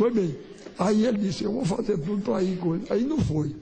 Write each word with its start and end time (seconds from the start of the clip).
Foi 0.00 0.10
bem. 0.10 0.34
Aí 0.78 1.04
ele 1.04 1.18
disse, 1.18 1.44
eu 1.44 1.52
vou 1.52 1.62
fazer 1.62 1.98
tudo 1.98 2.22
para 2.22 2.42
ir 2.42 2.56
com 2.56 2.74
ele. 2.74 2.86
Aí 2.88 3.04
não 3.04 3.18
foi. 3.18 3.54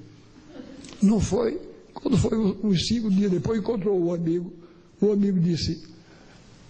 Não 1.02 1.18
foi. 1.18 1.60
Quando 1.92 2.16
foi 2.16 2.38
uns 2.38 2.86
cinco 2.86 3.10
dias 3.10 3.28
depois, 3.28 3.58
encontrou 3.58 4.00
o 4.00 4.14
amigo. 4.14 4.52
O 5.00 5.10
amigo 5.10 5.40
disse, 5.40 5.82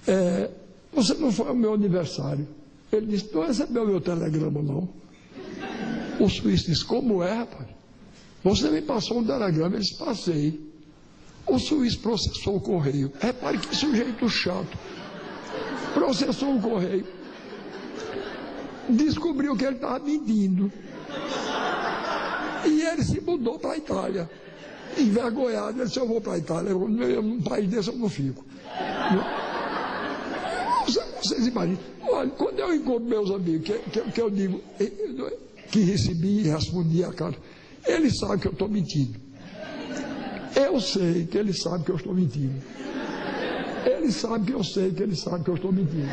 é, 0.07 0.49
você 0.91 1.13
não 1.13 1.31
foi 1.31 1.49
ao 1.49 1.55
meu 1.55 1.75
aniversário. 1.75 2.49
Ele 2.91 3.09
disse, 3.09 3.29
não 3.31 3.47
recebeu 3.47 3.87
meu 3.87 4.01
telegrama, 4.01 4.63
não. 4.63 4.89
O 6.19 6.31
suíço 6.31 6.65
disse, 6.65 6.83
como 6.87 7.23
é, 7.23 7.35
rapaz? 7.35 7.69
Você 8.43 8.71
me 8.71 8.81
passou 8.81 9.19
um 9.19 9.25
telegrama, 9.25 9.77
ele 9.77 9.85
disse, 9.85 9.99
passei. 9.99 10.67
O 11.47 11.59
suíço 11.59 11.99
processou 11.99 12.57
o 12.57 12.61
correio. 12.61 13.13
Repare 13.21 13.59
que 13.59 13.77
sujeito 13.77 14.27
chato. 14.31 14.79
Processou 15.93 16.57
o 16.57 16.59
correio. 16.63 17.18
Descobriu 18.89 19.57
que 19.57 19.65
ele 19.65 19.77
estava 19.77 19.99
mentindo. 19.99 20.73
E 22.67 22.83
ele 22.83 23.05
se 23.05 23.21
mudou 23.21 23.59
para 23.59 23.73
a 23.73 23.77
Itália. 23.77 24.31
Envergonhado, 24.97 25.79
ele 25.79 25.87
disse, 25.87 25.99
eu 25.99 26.09
vou 26.09 26.21
para 26.21 26.35
a 26.35 26.39
Itália. 26.39 26.73
Num 26.73 27.41
país 27.43 27.69
desse 27.69 27.89
eu 27.89 27.97
não 27.97 28.09
fico. 28.09 28.45
Vocês 31.23 31.47
imaginam? 31.47 31.79
Olha, 32.09 32.31
quando 32.31 32.59
eu 32.59 32.75
encontro 32.75 33.05
meus 33.05 33.31
amigos, 33.31 33.67
que, 33.67 33.79
que, 33.91 34.11
que 34.11 34.21
eu 34.21 34.31
digo, 34.31 34.61
que 35.71 35.81
recebi 35.81 36.41
e 36.41 36.49
respondi 36.49 37.05
a 37.05 37.13
carta, 37.13 37.39
eles 37.87 38.19
sabem 38.19 38.39
que 38.39 38.49
eu 38.49 38.53
estou 38.53 38.69
mentindo. 38.69 39.19
Eu 40.57 40.81
sei 40.81 41.27
que 41.27 41.37
ele 41.39 41.53
sabe 41.53 41.85
que 41.85 41.91
eu 41.91 41.97
estou 41.97 42.15
mentindo. 42.15 42.61
Ele 43.85 44.11
sabe 44.11 44.47
que 44.47 44.53
eu 44.53 44.65
sei 44.65 44.91
que 44.91 45.03
ele 45.03 45.15
sabe 45.15 45.45
que 45.45 45.51
eu 45.51 45.55
estou 45.55 45.73
mentindo. 45.73 46.13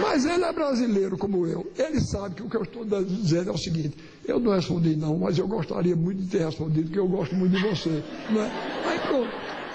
Mas 0.00 0.24
ele 0.24 0.44
é 0.44 0.52
brasileiro 0.52 1.18
como 1.18 1.46
eu. 1.46 1.70
Ele 1.76 2.00
sabe 2.00 2.36
que 2.36 2.42
o 2.42 2.48
que 2.48 2.56
eu 2.56 2.62
estou 2.62 2.84
dizendo 2.84 3.50
é 3.50 3.52
o 3.52 3.58
seguinte: 3.58 3.96
eu 4.26 4.38
não 4.38 4.52
respondi 4.52 4.96
não, 4.96 5.18
mas 5.18 5.38
eu 5.38 5.48
gostaria 5.48 5.96
muito 5.96 6.22
de 6.22 6.28
ter 6.28 6.44
respondido, 6.44 6.84
porque 6.84 6.98
eu 6.98 7.08
gosto 7.08 7.34
muito 7.34 7.56
de 7.56 7.68
você. 7.68 8.02
Não 8.30 8.42
é? 8.42 8.50
Aí 8.86 8.98
pronto. 9.00 9.30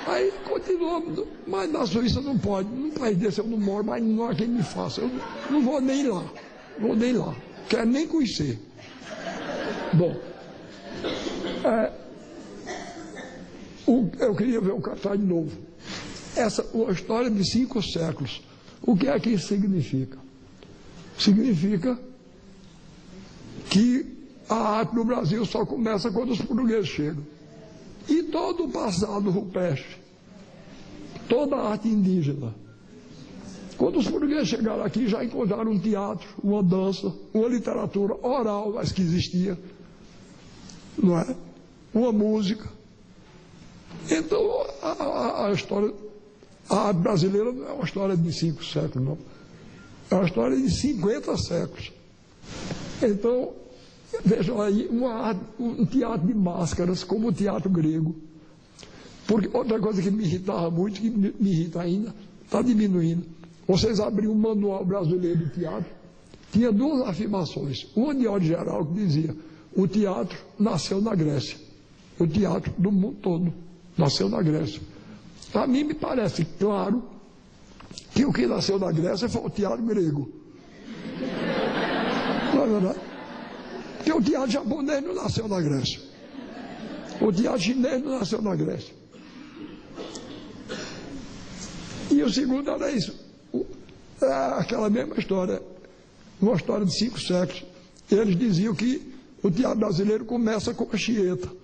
Aí 0.06 0.34
continuamos, 0.50 1.26
mas 1.48 1.72
na 1.72 1.86
Suíça 1.86 2.20
não 2.20 2.38
pode. 2.38 2.68
Num 2.70 2.92
país 2.92 3.18
desse 3.18 3.40
eu 3.40 3.48
não 3.48 3.58
moro, 3.58 3.86
mas 3.86 4.04
não 4.04 4.28
há 4.28 4.36
quem 4.36 4.48
me 4.48 4.64
faça. 4.64 5.02
Eu 5.02 5.10
não 5.50 5.62
vou 5.62 5.80
nem 5.80 6.08
lá. 6.08 6.26
Vou 6.80 6.96
nem 6.96 7.14
lá. 7.14 7.34
Quero 7.70 7.86
nem 7.86 8.08
conhecer. 8.08 8.60
Bom. 9.94 10.16
É, 11.64 11.92
o, 13.88 14.10
eu 14.20 14.36
queria 14.36 14.60
ver 14.60 14.72
o 14.72 14.82
cartaz 14.82 15.20
de 15.20 15.26
novo. 15.26 15.52
Essa 16.36 16.66
uma 16.74 16.92
história 16.92 17.30
de 17.30 17.50
cinco 17.50 17.82
séculos. 17.82 18.42
O 18.86 18.96
que 18.98 19.08
é 19.08 19.20
que 19.20 19.32
isso 19.32 19.48
significa? 19.48 20.18
Significa 21.18 21.98
que 23.70 24.06
a 24.50 24.56
arte 24.56 24.94
no 24.94 25.06
Brasil 25.06 25.46
só 25.46 25.66
começa 25.66 26.12
quando 26.12 26.32
os 26.32 26.42
portugueses 26.42 26.90
chegam. 26.90 27.24
E 28.08 28.24
todo 28.24 28.66
o 28.66 28.70
passado 28.70 29.30
rupestre, 29.30 29.96
toda 31.30 31.56
a 31.56 31.70
arte 31.72 31.88
indígena. 31.88 32.54
Quando 33.78 34.00
os 34.00 34.08
portugueses 34.08 34.50
chegaram 34.50 34.84
aqui, 34.84 35.08
já 35.08 35.24
encontraram 35.24 35.72
um 35.72 35.80
teatro, 35.80 36.28
uma 36.44 36.62
dança, 36.62 37.14
uma 37.34 37.48
literatura 37.48 38.16
oral, 38.22 38.74
mas 38.74 38.92
que 38.92 39.02
existia, 39.02 39.58
não 41.02 41.18
é? 41.18 41.36
Uma 41.94 42.12
música. 42.12 42.70
Então, 44.10 44.66
a, 44.82 44.92
a, 44.92 45.48
a 45.48 45.52
história, 45.54 45.94
a 46.70 46.88
arte 46.88 46.98
brasileira 46.98 47.52
não 47.52 47.68
é 47.68 47.72
uma 47.72 47.84
história 47.84 48.16
de 48.16 48.34
cinco 48.34 48.64
séculos, 48.64 49.08
não. 49.08 49.18
É 50.10 50.16
uma 50.16 50.26
história 50.26 50.56
de 50.56 50.70
50 50.70 51.38
séculos. 51.38 51.92
Então, 53.02 53.54
vejam 54.24 54.62
aí, 54.62 54.88
uma, 54.88 55.36
um 55.60 55.86
teatro 55.86 56.28
de 56.28 56.34
máscaras, 56.34 57.04
como 57.04 57.28
o 57.30 57.34
teatro 57.34 57.70
grego. 57.70 58.16
Porque 59.28 59.50
outra 59.56 59.80
coisa 59.80 60.02
que 60.02 60.12
me 60.12 60.24
irritava 60.24 60.70
muito, 60.70 61.00
que 61.00 61.10
me, 61.10 61.34
irrita 61.40 61.82
ainda, 61.82 62.14
está 62.44 62.62
diminuindo. 62.62 63.26
Vocês 63.68 64.00
abriram 64.00 64.34
um 64.34 64.36
manual 64.36 64.86
brasileiro 64.86 65.40
de 65.46 65.50
teatro, 65.52 65.90
tinha 66.52 66.72
duas 66.72 67.08
afirmações. 67.08 67.88
Uma 67.96 68.14
de 68.14 68.28
ordem 68.28 68.50
geral 68.50 68.86
que 68.86 68.94
dizia: 68.94 69.36
o 69.76 69.88
teatro 69.88 70.38
nasceu 70.60 71.02
na 71.02 71.16
Grécia. 71.16 71.58
O 72.20 72.28
teatro 72.28 72.72
do 72.78 72.92
mundo 72.92 73.18
todo 73.22 73.54
nasceu 73.98 74.30
na 74.30 74.42
Grécia. 74.42 74.82
A 75.54 75.68
mim 75.68 75.84
me 75.84 75.94
parece 75.94 76.46
claro 76.60 77.04
que 78.14 78.26
o 78.26 78.34
que 78.34 78.48
nasceu 78.48 78.80
na 78.80 78.92
Grécia 78.92 79.30
foi 79.30 79.42
o 79.42 79.50
teatro 79.50 79.84
grego. 79.84 80.32
Não 82.54 82.64
é 82.64 82.68
verdade? 82.68 83.00
Porque 83.98 84.12
o 84.12 84.22
teatro 84.22 84.52
japonês 84.52 85.04
não 85.04 85.14
nasceu 85.14 85.48
na 85.48 85.62
Grécia. 85.62 86.00
O 87.22 87.32
teatro 87.32 87.62
chinês 87.62 88.04
não 88.04 88.20
nasceu 88.20 88.42
na 88.42 88.56
Grécia. 88.56 88.94
E 92.12 92.22
o 92.22 92.30
segundo 92.32 92.70
era 92.70 92.92
isso. 92.92 93.16
É 94.22 94.60
aquela 94.60 94.90
mesma 94.90 95.16
história. 95.18 95.62
Uma 96.42 96.56
história 96.56 96.86
de 96.86 96.98
cinco 96.98 97.20
séculos. 97.20 97.64
Eles 98.12 98.38
diziam 98.38 98.76
que 98.76 99.14
o 99.42 99.50
teatro 99.50 99.80
brasileiro 99.80 100.26
começa 100.26 100.74
com 100.74 100.88
a 100.92 100.98
Chieta. 100.98 101.63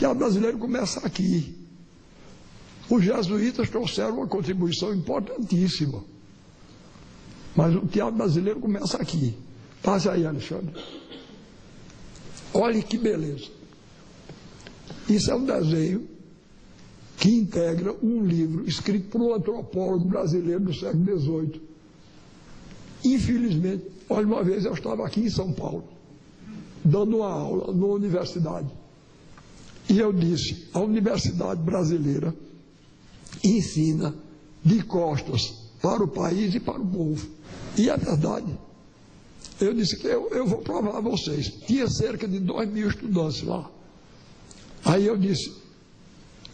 Teatro 0.00 0.18
brasileiro 0.18 0.56
começa 0.56 1.06
aqui. 1.06 1.54
Os 2.88 3.04
jesuítas 3.04 3.68
trouxeram 3.68 4.16
uma 4.16 4.26
contribuição 4.26 4.94
importantíssima. 4.94 6.02
Mas 7.54 7.76
o 7.76 7.86
teatro 7.86 8.16
brasileiro 8.16 8.60
começa 8.60 8.96
aqui. 8.96 9.34
Passe 9.82 10.08
aí, 10.08 10.24
Alexandre. 10.24 10.74
Olhe 12.54 12.82
que 12.82 12.96
beleza. 12.96 13.50
Isso 15.06 15.30
é 15.30 15.34
um 15.34 15.44
desenho 15.44 16.08
que 17.18 17.28
integra 17.28 17.94
um 18.02 18.24
livro 18.24 18.66
escrito 18.66 19.10
por 19.10 19.20
um 19.20 19.34
antropólogo 19.34 20.06
brasileiro 20.06 20.60
do 20.60 20.72
século 20.72 21.20
XVIII. 21.20 21.62
Infelizmente, 23.04 23.84
olha, 24.08 24.26
uma 24.26 24.42
vez 24.42 24.64
eu 24.64 24.72
estava 24.72 25.06
aqui 25.06 25.20
em 25.20 25.30
São 25.30 25.52
Paulo, 25.52 25.84
dando 26.82 27.18
uma 27.18 27.30
aula 27.30 27.70
numa 27.70 27.92
universidade. 27.92 28.79
E 29.90 29.98
eu 29.98 30.12
disse: 30.12 30.68
a 30.72 30.78
universidade 30.78 31.60
brasileira 31.60 32.32
ensina 33.42 34.14
de 34.64 34.84
costas 34.84 35.52
para 35.82 36.04
o 36.04 36.08
país 36.08 36.54
e 36.54 36.60
para 36.60 36.80
o 36.80 36.86
povo. 36.86 37.28
E 37.76 37.90
é 37.90 37.96
verdade. 37.96 38.56
Eu 39.60 39.74
disse 39.74 39.96
que 39.96 40.06
eu, 40.06 40.28
eu 40.30 40.46
vou 40.46 40.58
provar 40.58 40.98
a 40.98 41.00
vocês. 41.00 41.48
Tinha 41.66 41.88
cerca 41.88 42.28
de 42.28 42.38
dois 42.38 42.70
mil 42.70 42.88
estudantes 42.88 43.42
lá. 43.42 43.68
Aí 44.84 45.06
eu 45.06 45.16
disse: 45.18 45.52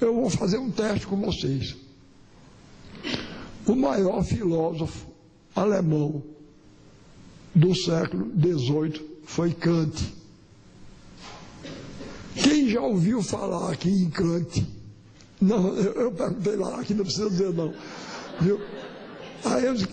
eu 0.00 0.14
vou 0.14 0.30
fazer 0.30 0.56
um 0.56 0.70
teste 0.70 1.06
com 1.06 1.20
vocês. 1.20 1.76
O 3.66 3.74
maior 3.74 4.24
filósofo 4.24 5.08
alemão 5.54 6.22
do 7.54 7.74
século 7.74 8.30
XVIII 8.30 9.20
foi 9.24 9.52
Kant. 9.52 9.94
Quem 12.42 12.68
já 12.68 12.80
ouviu 12.80 13.22
falar 13.22 13.72
aqui 13.72 13.88
em 13.88 14.10
Kant? 14.10 14.66
Não, 15.40 15.74
eu 15.76 16.12
perguntei 16.12 16.56
lá, 16.56 16.80
aqui 16.80 16.94
não 16.94 17.04
precisa 17.04 17.30
dizer 17.30 17.52
não. 17.52 17.74
Viu? 18.40 18.60
Aí 19.44 19.64
eu 19.64 19.74
disse, 19.74 19.88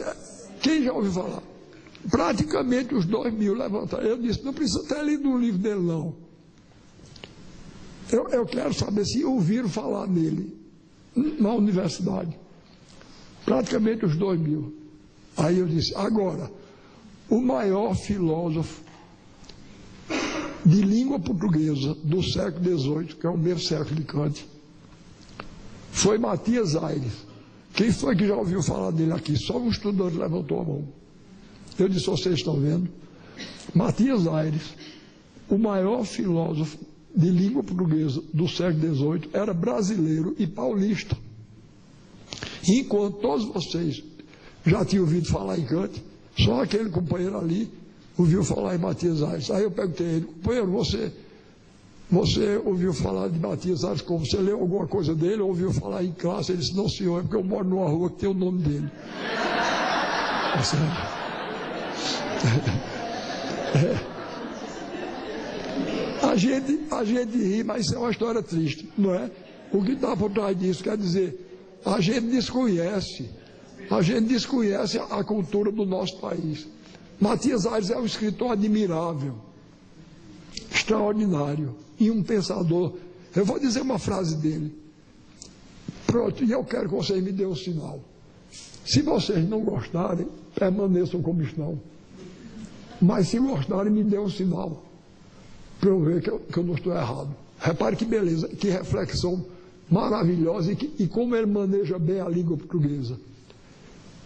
quem 0.61 0.83
já 0.83 0.93
ouviu 0.93 1.11
falar? 1.11 1.43
Praticamente 2.09 2.93
os 2.93 3.05
dois 3.05 3.33
mil 3.33 3.53
levantaram. 3.53 4.03
Eu 4.03 4.17
disse, 4.17 4.43
não 4.43 4.53
precisa 4.53 4.83
ter 4.83 5.03
lido 5.03 5.29
um 5.29 5.37
livro 5.37 5.59
dele, 5.59 5.81
não. 5.81 6.15
Eu, 8.11 8.27
eu 8.29 8.45
quero 8.45 8.73
saber 8.73 9.05
se 9.05 9.23
ouviram 9.23 9.69
falar 9.69 10.07
nele 10.07 10.55
na 11.15 11.53
universidade. 11.53 12.37
Praticamente 13.45 14.05
os 14.05 14.15
dois 14.17 14.39
mil. 14.39 14.73
Aí 15.37 15.59
eu 15.59 15.65
disse, 15.65 15.95
agora, 15.95 16.51
o 17.29 17.39
maior 17.41 17.95
filósofo 17.95 18.81
de 20.65 20.81
língua 20.81 21.19
portuguesa 21.19 21.93
do 22.03 22.23
século 22.23 22.79
XVIII, 22.79 23.15
que 23.19 23.25
é 23.25 23.29
o 23.29 23.37
mesmo 23.37 23.59
século 23.59 23.95
de 23.95 24.03
Kant, 24.03 24.45
foi 25.91 26.17
Matias 26.17 26.75
Aires. 26.75 27.13
Quem 27.73 27.91
foi 27.91 28.15
que 28.15 28.27
já 28.27 28.35
ouviu 28.35 28.61
falar 28.61 28.91
dele 28.91 29.11
aqui? 29.11 29.35
Só 29.35 29.57
um 29.57 29.69
estudante 29.69 30.15
levantou 30.15 30.61
a 30.61 30.63
mão. 30.63 30.87
Eu 31.77 31.89
disse, 31.89 32.05
vocês 32.05 32.35
estão 32.35 32.59
vendo? 32.59 32.87
Matias 33.73 34.27
Aires, 34.27 34.73
o 35.49 35.57
maior 35.57 36.03
filósofo 36.05 36.77
de 37.15 37.29
língua 37.29 37.63
portuguesa 37.63 38.23
do 38.33 38.47
século 38.47 38.95
XVIII, 38.95 39.29
era 39.33 39.53
brasileiro 39.53 40.35
e 40.37 40.47
paulista. 40.47 41.17
Enquanto 42.67 43.17
todos 43.17 43.45
vocês 43.45 44.03
já 44.65 44.85
tinham 44.85 45.03
ouvido 45.03 45.27
falar 45.27 45.59
em 45.59 45.65
Kant, 45.65 46.01
só 46.37 46.61
aquele 46.61 46.89
companheiro 46.89 47.37
ali 47.37 47.69
ouviu 48.17 48.43
falar 48.43 48.75
em 48.75 48.77
Matias 48.77 49.23
Aires. 49.23 49.49
Aí 49.51 49.63
eu 49.63 49.71
perguntei 49.71 50.05
a 50.05 50.09
ele, 50.11 50.25
companheiro, 50.25 50.71
você, 50.71 51.11
você 52.09 52.61
ouviu 52.63 52.93
falar 52.93 53.29
de 53.29 53.39
Matias 53.39 53.83
Aires 53.83 54.01
como? 54.01 54.25
Você 54.25 54.37
leu 54.37 54.59
alguma 54.59 54.87
coisa 54.87 55.15
dele? 55.15 55.41
Ouviu 55.41 55.73
falar 55.73 56.03
em 56.03 56.11
classe? 56.11 56.51
Ele 56.51 56.61
disse, 56.61 56.75
não 56.75 56.87
senhor, 56.87 57.19
é 57.19 57.21
porque 57.23 57.35
eu 57.35 57.43
moro 57.43 57.65
numa 57.65 57.89
rua 57.89 58.09
que 58.09 58.17
tem 58.17 58.29
o 58.29 58.33
nome 58.33 58.61
dele. 58.61 58.89
Tá 60.53 60.59
É. 63.75 64.13
A 66.27 66.35
gente, 66.35 66.79
a 66.91 67.03
gente 67.03 67.37
ri, 67.37 67.63
mas 67.63 67.85
isso 67.85 67.95
é 67.95 67.97
uma 67.97 68.11
história 68.11 68.41
triste, 68.41 68.89
não 68.97 69.13
é? 69.13 69.29
O 69.71 69.83
que 69.83 69.91
está 69.91 70.15
por 70.15 70.31
trás 70.31 70.57
disso 70.57 70.83
quer 70.83 70.97
dizer, 70.97 71.79
a 71.85 71.99
gente 71.99 72.27
desconhece, 72.27 73.29
a 73.89 74.01
gente 74.01 74.27
desconhece 74.27 74.99
a 74.99 75.23
cultura 75.23 75.71
do 75.71 75.85
nosso 75.85 76.17
país. 76.19 76.67
Matias 77.19 77.65
Aires 77.65 77.89
é 77.89 77.97
um 77.97 78.05
escritor 78.05 78.51
admirável, 78.51 79.35
extraordinário 80.71 81.75
e 81.99 82.11
um 82.11 82.21
pensador. 82.23 82.93
Eu 83.35 83.45
vou 83.45 83.59
dizer 83.59 83.81
uma 83.81 83.97
frase 83.97 84.35
dele. 84.37 84.75
Pronto, 86.05 86.43
e 86.43 86.51
eu 86.51 86.63
quero 86.63 86.89
que 86.89 86.95
vocês 86.95 87.23
me 87.23 87.31
dêem 87.31 87.49
um 87.49 87.55
sinal. 87.55 87.99
Se 88.85 89.01
vocês 89.01 89.47
não 89.47 89.61
gostarem, 89.61 90.27
permaneçam 90.53 91.21
como 91.21 91.41
estão. 91.41 91.79
Mas 93.01 93.29
se 93.29 93.39
gostarem, 93.39 93.91
me 93.91 94.03
dêem 94.03 94.21
um 94.21 94.29
sinal. 94.29 94.83
Para 95.79 95.89
eu 95.89 95.99
ver 96.01 96.21
que 96.21 96.29
eu, 96.29 96.39
que 96.39 96.57
eu, 96.57 96.63
não 96.63 96.75
estou 96.75 96.93
errado. 96.93 97.35
Repare 97.59 97.95
que 97.95 98.05
beleza, 98.05 98.47
que 98.47 98.69
reflexão 98.69 99.45
maravilhosa 99.89 100.71
e, 100.71 100.75
que, 100.75 101.03
e 101.03 101.07
como 101.07 101.35
ele 101.35 101.45
maneja 101.45 101.97
bem 101.97 102.19
a 102.19 102.29
língua 102.29 102.57
portuguesa. 102.57 103.17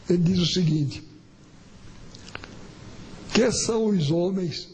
Ele 0.09 0.19
diz 0.19 0.39
o 0.39 0.45
seguinte: 0.45 1.03
que 3.37 3.51
são 3.51 3.85
os 3.85 4.09
homens 4.09 4.67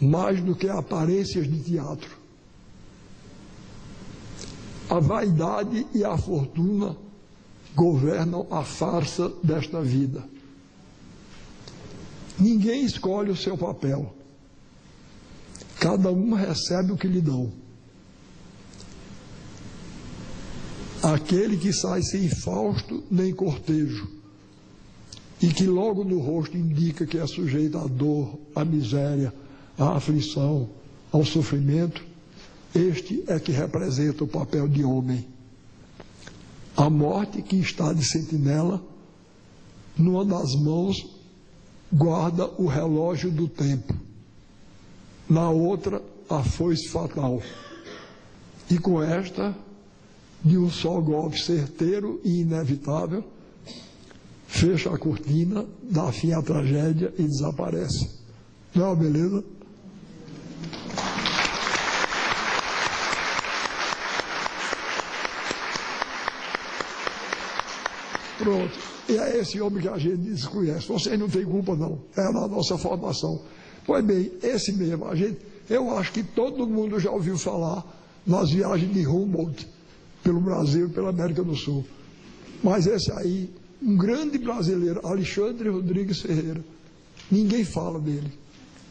mais 0.00 0.40
do 0.40 0.54
que 0.54 0.68
aparências 0.68 1.50
de 1.50 1.60
teatro? 1.60 2.16
A 4.88 5.00
vaidade 5.00 5.84
e 5.92 6.04
a 6.04 6.16
fortuna 6.16 6.96
governam 7.74 8.46
a 8.48 8.62
farsa 8.62 9.28
desta 9.42 9.82
vida. 9.82 10.22
Ninguém 12.38 12.84
escolhe 12.84 13.32
o 13.32 13.36
seu 13.36 13.58
papel. 13.58 14.14
Cada 15.80 16.12
um 16.12 16.32
recebe 16.32 16.92
o 16.92 16.96
que 16.96 17.08
lhe 17.08 17.20
dão. 17.20 17.52
Aquele 21.02 21.56
que 21.56 21.72
sai 21.72 22.02
sem 22.02 22.28
fausto 22.28 23.02
nem 23.10 23.34
cortejo, 23.34 24.19
e 25.42 25.48
que 25.48 25.64
logo 25.64 26.04
no 26.04 26.18
rosto 26.20 26.56
indica 26.56 27.06
que 27.06 27.18
é 27.18 27.26
sujeito 27.26 27.78
à 27.78 27.86
dor, 27.86 28.38
à 28.54 28.64
miséria, 28.64 29.32
à 29.78 29.96
aflição, 29.96 30.68
ao 31.10 31.24
sofrimento, 31.24 32.04
este 32.74 33.24
é 33.26 33.40
que 33.40 33.50
representa 33.50 34.24
o 34.24 34.28
papel 34.28 34.68
de 34.68 34.84
homem. 34.84 35.26
A 36.76 36.88
morte 36.90 37.42
que 37.42 37.56
está 37.56 37.92
de 37.92 38.04
sentinela, 38.04 38.82
numa 39.96 40.24
das 40.24 40.54
mãos, 40.54 41.06
guarda 41.92 42.46
o 42.58 42.66
relógio 42.66 43.30
do 43.30 43.48
tempo, 43.48 43.94
na 45.28 45.50
outra, 45.50 46.02
a 46.28 46.42
foice 46.42 46.88
fatal. 46.88 47.42
E 48.70 48.78
com 48.78 49.02
esta, 49.02 49.56
de 50.44 50.56
um 50.56 50.70
só 50.70 51.00
golpe 51.00 51.40
certeiro 51.40 52.20
e 52.24 52.40
inevitável, 52.40 53.24
fecha 54.50 54.92
a 54.92 54.98
cortina, 54.98 55.64
dá 55.82 56.10
fim 56.10 56.32
à 56.32 56.42
tragédia 56.42 57.14
e 57.16 57.22
desaparece. 57.22 58.10
Não 58.74 58.84
é 58.84 58.88
uma 58.88 58.96
beleza? 58.96 59.44
Pronto. 68.38 68.78
E 69.08 69.16
é 69.16 69.38
esse 69.38 69.60
homem 69.60 69.80
que 69.80 69.88
a 69.88 69.96
gente 69.96 70.16
desconhece. 70.16 70.88
Vocês 70.88 71.18
não 71.18 71.28
têm 71.28 71.44
culpa, 71.44 71.76
não. 71.76 72.00
É 72.16 72.24
na 72.32 72.48
nossa 72.48 72.76
formação. 72.76 73.40
Pois 73.86 74.04
bem, 74.04 74.32
esse 74.42 74.72
mesmo, 74.72 75.06
a 75.06 75.14
gente, 75.14 75.38
eu 75.68 75.96
acho 75.96 76.12
que 76.12 76.22
todo 76.22 76.66
mundo 76.66 76.98
já 76.98 77.10
ouviu 77.10 77.38
falar 77.38 77.84
nas 78.26 78.50
viagens 78.50 78.92
de 78.92 79.06
Humboldt 79.06 79.66
pelo 80.22 80.40
Brasil 80.40 80.86
e 80.86 80.90
pela 80.90 81.10
América 81.10 81.42
do 81.42 81.54
Sul. 81.54 81.84
Mas 82.62 82.86
esse 82.86 83.10
aí, 83.12 83.50
um 83.82 83.96
grande 83.96 84.38
brasileiro, 84.38 85.00
Alexandre 85.06 85.68
Rodrigues 85.68 86.20
Ferreira. 86.20 86.62
Ninguém 87.30 87.64
fala 87.64 87.98
dele. 87.98 88.32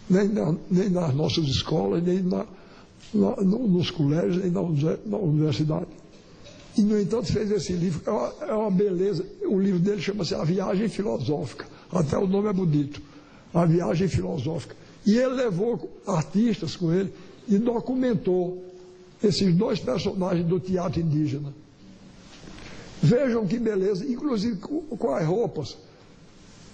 Nem, 0.10 0.28
na, 0.28 0.56
nem 0.70 0.90
nas 0.90 1.14
nossas 1.14 1.46
escolas, 1.46 2.04
nem 2.04 2.22
na, 2.24 2.46
na, 3.14 3.36
nos 3.38 3.92
colégios, 3.92 4.38
nem 4.38 4.52
na, 4.52 5.18
universidade. 5.18 5.88
E, 6.78 6.82
no 6.82 7.00
entanto, 7.00 7.32
fez 7.32 7.52
esse 7.52 7.74
livro. 7.74 8.02
É 8.06 8.12
uma, 8.12 8.34
é 8.42 8.54
uma 8.54 8.72
beleza. 8.72 9.26
O 9.44 9.60
livro 9.60 9.80
dele 9.80 10.02
chama-se 10.02 10.34
A 10.34 10.44
Viagem 10.44 10.88
Filosófica. 10.88 11.68
Até 11.92 12.18
o 12.18 12.26
nome 12.26 12.48
é 12.48 12.54
bonito. 12.54 13.02
A 13.54 13.66
Viagem 13.66 14.08
Filosófica. 14.08 14.76
E 15.06 15.18
ele 15.18 15.36
levou 15.36 15.90
artistas 16.08 16.76
com 16.76 16.92
ele 16.92 17.12
e 17.48 17.58
documentou 17.58 18.64
esses 19.24 19.54
dois 19.56 19.80
personagens 19.80 20.48
do 20.48 20.60
teatro 20.60 21.02
indígena. 21.02 21.54
Vejam 23.02 23.48
que 23.48 23.58
beleza, 23.58 24.06
inclusive 24.06 24.58
com, 24.58 25.14
as 25.14 25.26
roupas. 25.26 25.78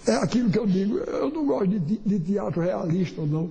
É 0.06 0.14
aquilo 0.16 0.50
que 0.50 0.58
eu 0.58 0.66
digo, 0.66 0.98
eu 0.98 1.30
não 1.30 1.46
gosto 1.46 1.68
de, 1.68 1.96
de 1.98 2.20
teatro 2.20 2.62
realista, 2.62 3.22
não. 3.22 3.50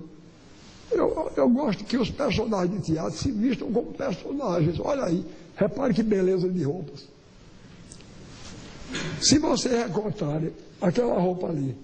Eu, 0.90 1.32
eu 1.36 1.48
gosto 1.50 1.84
que 1.84 1.96
os 1.96 2.10
personagens 2.10 2.80
de 2.80 2.92
teatro 2.92 3.18
se 3.18 3.30
vistam 3.32 3.70
como 3.72 3.92
personagens. 3.92 4.78
Olha 4.78 5.04
aí, 5.04 5.24
Repare 5.56 5.94
que 5.94 6.02
beleza 6.02 6.48
de 6.48 6.62
roupas. 6.62 7.08
Se 9.20 9.38
você 9.38 9.84
recortar 9.84 10.42
aquela 10.80 11.18
roupa 11.18 11.48
ali, 11.48 11.74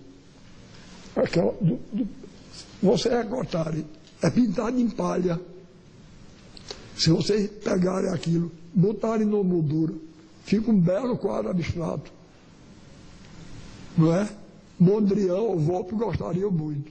aquela, 1.17 1.53
do, 1.53 1.81
do, 1.91 2.09
você 2.83 3.09
recortar, 3.09 3.75
é 4.23 4.31
pintado 4.31 4.79
em 4.79 4.91
palha. 4.91 5.41
Se 6.97 7.11
vocês 7.11 7.51
pegarem 7.65 8.11
aquilo, 8.11 8.53
botarem 8.75 9.27
no 9.27 9.43
moldura, 9.43 9.95
fica 10.45 10.71
um 10.71 10.79
belo 10.79 11.17
quadro 11.17 11.51
abstrato. 11.51 12.11
Não 13.97 14.15
é? 14.15 14.29
Mondrian 14.79 15.35
ou 15.35 15.59
Volpe 15.59 15.95
gostariam 15.95 16.51
muito. 16.51 16.91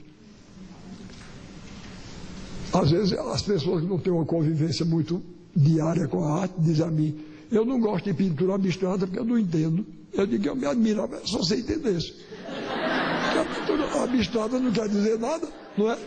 Às 2.72 2.90
vezes 2.90 3.12
as 3.12 3.42
pessoas 3.42 3.82
que 3.82 3.88
não 3.88 3.98
têm 3.98 4.12
uma 4.12 4.24
convivência 4.24 4.84
muito 4.84 5.22
diária 5.54 6.08
com 6.08 6.24
a 6.24 6.40
arte, 6.40 6.54
diz 6.58 6.80
a 6.80 6.90
mim, 6.90 7.20
eu 7.50 7.64
não 7.66 7.78
gosto 7.78 8.06
de 8.06 8.14
pintura 8.14 8.54
abstrata 8.54 9.06
porque 9.06 9.18
eu 9.18 9.24
não 9.24 9.38
entendo. 9.38 9.84
Eu 10.12 10.26
digo, 10.26 10.46
eu 10.46 10.56
me 10.56 10.66
admirava 10.66 11.20
só 11.24 11.38
você 11.38 11.56
entendesse. 11.56 12.12
Porque 12.12 13.38
a 13.38 13.44
pintura 13.44 14.04
abstrata 14.04 14.58
não 14.58 14.72
quer 14.72 14.88
dizer 14.88 15.18
nada, 15.18 15.46
não 15.76 15.90
é? 15.90 15.98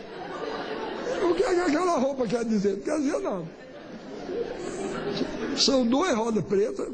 O 1.30 1.34
que, 1.34 1.42
é 1.42 1.54
que 1.54 1.60
aquela 1.60 1.98
roupa 1.98 2.26
quer 2.26 2.44
dizer? 2.44 2.76
Não 2.76 2.82
quer 2.82 2.98
dizer 2.98 3.20
nada. 3.20 3.44
São 5.56 5.86
duas 5.86 6.14
rodas 6.14 6.44
pretas, 6.44 6.88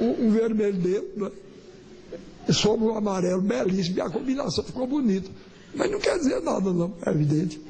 um, 0.00 0.26
um 0.26 0.30
vermelho 0.30 0.78
dentro, 0.78 1.24
né? 1.24 1.30
sobre 2.52 2.86
um 2.86 2.96
amarelo 2.96 3.42
belíssimo, 3.42 3.98
e 3.98 4.00
a 4.00 4.10
combinação 4.10 4.64
ficou 4.64 4.86
bonita. 4.86 5.30
Mas 5.74 5.90
não 5.90 6.00
quer 6.00 6.18
dizer 6.18 6.40
nada, 6.40 6.72
não, 6.72 6.92
é 7.04 7.10
evidente. 7.10 7.60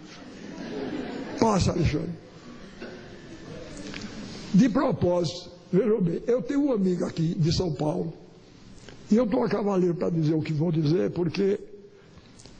Passa, 1.38 1.72
Alexandre. 1.72 2.10
De 4.54 4.68
propósito, 4.68 5.50
vejam 5.72 6.00
bem, 6.00 6.22
eu 6.26 6.42
tenho 6.42 6.64
um 6.64 6.72
amigo 6.72 7.04
aqui 7.04 7.34
de 7.34 7.52
São 7.52 7.72
Paulo, 7.72 8.12
e 9.10 9.16
eu 9.16 9.24
estou 9.24 9.44
a 9.44 9.48
cavaleiro 9.48 9.94
para 9.94 10.10
dizer 10.10 10.34
o 10.34 10.42
que 10.42 10.52
vou 10.52 10.72
dizer, 10.72 11.10
porque 11.10 11.58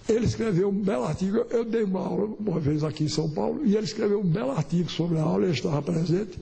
ele 0.09 0.27
escreveu 0.27 0.69
um 0.69 0.83
belo 0.83 1.05
artigo, 1.05 1.39
eu 1.51 1.65
dei 1.65 1.85
uma 1.85 2.01
aula 2.01 2.35
uma 2.39 2.61
vez 2.61 2.85
aqui 2.85 3.05
em 3.05 3.09
São 3.09 3.29
Paulo, 3.31 3.65
e 3.65 3.77
ele 3.77 3.85
escreveu 3.85 4.21
um 4.21 4.27
belo 4.27 4.53
artigo 4.53 4.91
sobre 4.91 5.19
a 5.19 5.23
aula, 5.23 5.45
ele 5.45 5.53
estava 5.53 5.81
presente, 5.83 6.39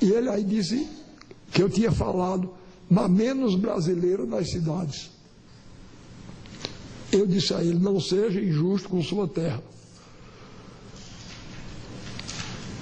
e 0.00 0.12
ele 0.12 0.28
aí 0.28 0.44
disse 0.44 0.86
que 1.52 1.62
eu 1.62 1.68
tinha 1.68 1.90
falado 1.90 2.50
na 2.90 3.08
menos 3.08 3.54
brasileira 3.54 4.26
das 4.26 4.50
cidades. 4.50 5.10
Eu 7.10 7.26
disse 7.26 7.54
a 7.54 7.62
ele, 7.62 7.78
não 7.78 8.00
seja 8.00 8.40
injusto 8.40 8.88
com 8.88 9.02
sua 9.02 9.26
terra. 9.26 9.62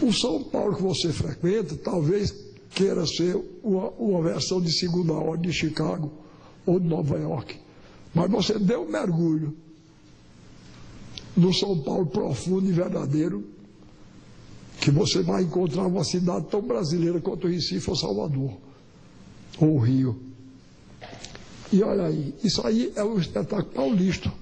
O 0.02 0.12
São 0.12 0.42
Paulo 0.44 0.76
que 0.76 0.82
você 0.82 1.12
frequenta 1.12 1.76
talvez 1.76 2.34
queira 2.70 3.06
ser 3.06 3.36
uma, 3.62 3.88
uma 3.90 4.22
versão 4.22 4.60
de 4.60 4.70
segunda 4.70 5.14
ordem 5.14 5.50
de 5.50 5.56
Chicago 5.56 6.12
ou 6.66 6.78
de 6.78 6.86
Nova 6.86 7.16
York. 7.18 7.56
Mas 8.14 8.30
você 8.30 8.58
deu 8.58 8.82
um 8.82 8.90
mergulho 8.90 9.56
no 11.36 11.52
São 11.52 11.78
Paulo 11.82 12.06
profundo 12.06 12.68
e 12.68 12.72
verdadeiro, 12.72 13.44
que 14.80 14.90
você 14.90 15.22
vai 15.22 15.42
encontrar 15.42 15.86
uma 15.86 16.04
cidade 16.04 16.46
tão 16.50 16.60
brasileira 16.60 17.20
quanto 17.20 17.48
Recife 17.48 17.90
ou 17.90 17.96
Salvador, 17.96 18.52
ou 19.58 19.78
Rio. 19.78 20.20
E 21.72 21.82
olha 21.82 22.06
aí, 22.06 22.34
isso 22.44 22.64
aí 22.66 22.92
é 22.94 23.02
um 23.02 23.18
espetáculo 23.18 23.72
paulista. 23.74 24.32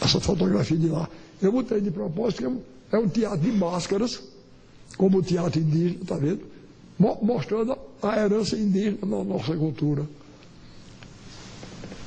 Essa 0.00 0.20
fotografia 0.20 0.76
de 0.76 0.88
lá. 0.88 1.08
Eu 1.40 1.52
botei 1.52 1.80
de 1.80 1.90
propósito 1.90 2.38
que 2.90 2.96
é 2.96 2.98
um 2.98 3.08
teatro 3.08 3.40
de 3.40 3.52
máscaras, 3.52 4.22
como 4.96 5.18
o 5.18 5.22
teatro 5.22 5.60
indígena, 5.60 6.02
está 6.02 6.16
vendo? 6.16 6.42
Mostrando 6.98 7.78
a 8.02 8.18
herança 8.18 8.56
indígena 8.56 8.98
na 9.02 9.24
nossa 9.24 9.56
cultura. 9.56 10.06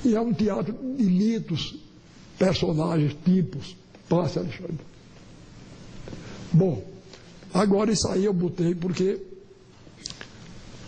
E 0.03 0.15
é 0.15 0.19
um 0.19 0.33
teatro 0.33 0.73
de 0.73 1.03
mitos, 1.03 1.75
personagens, 2.37 3.15
tipos. 3.23 3.75
Passe, 4.09 4.39
Alexandre. 4.39 4.90
Bom, 6.51 6.83
agora 7.53 7.91
isso 7.91 8.07
aí 8.07 8.25
eu 8.25 8.33
botei 8.33 8.75
porque 8.75 9.21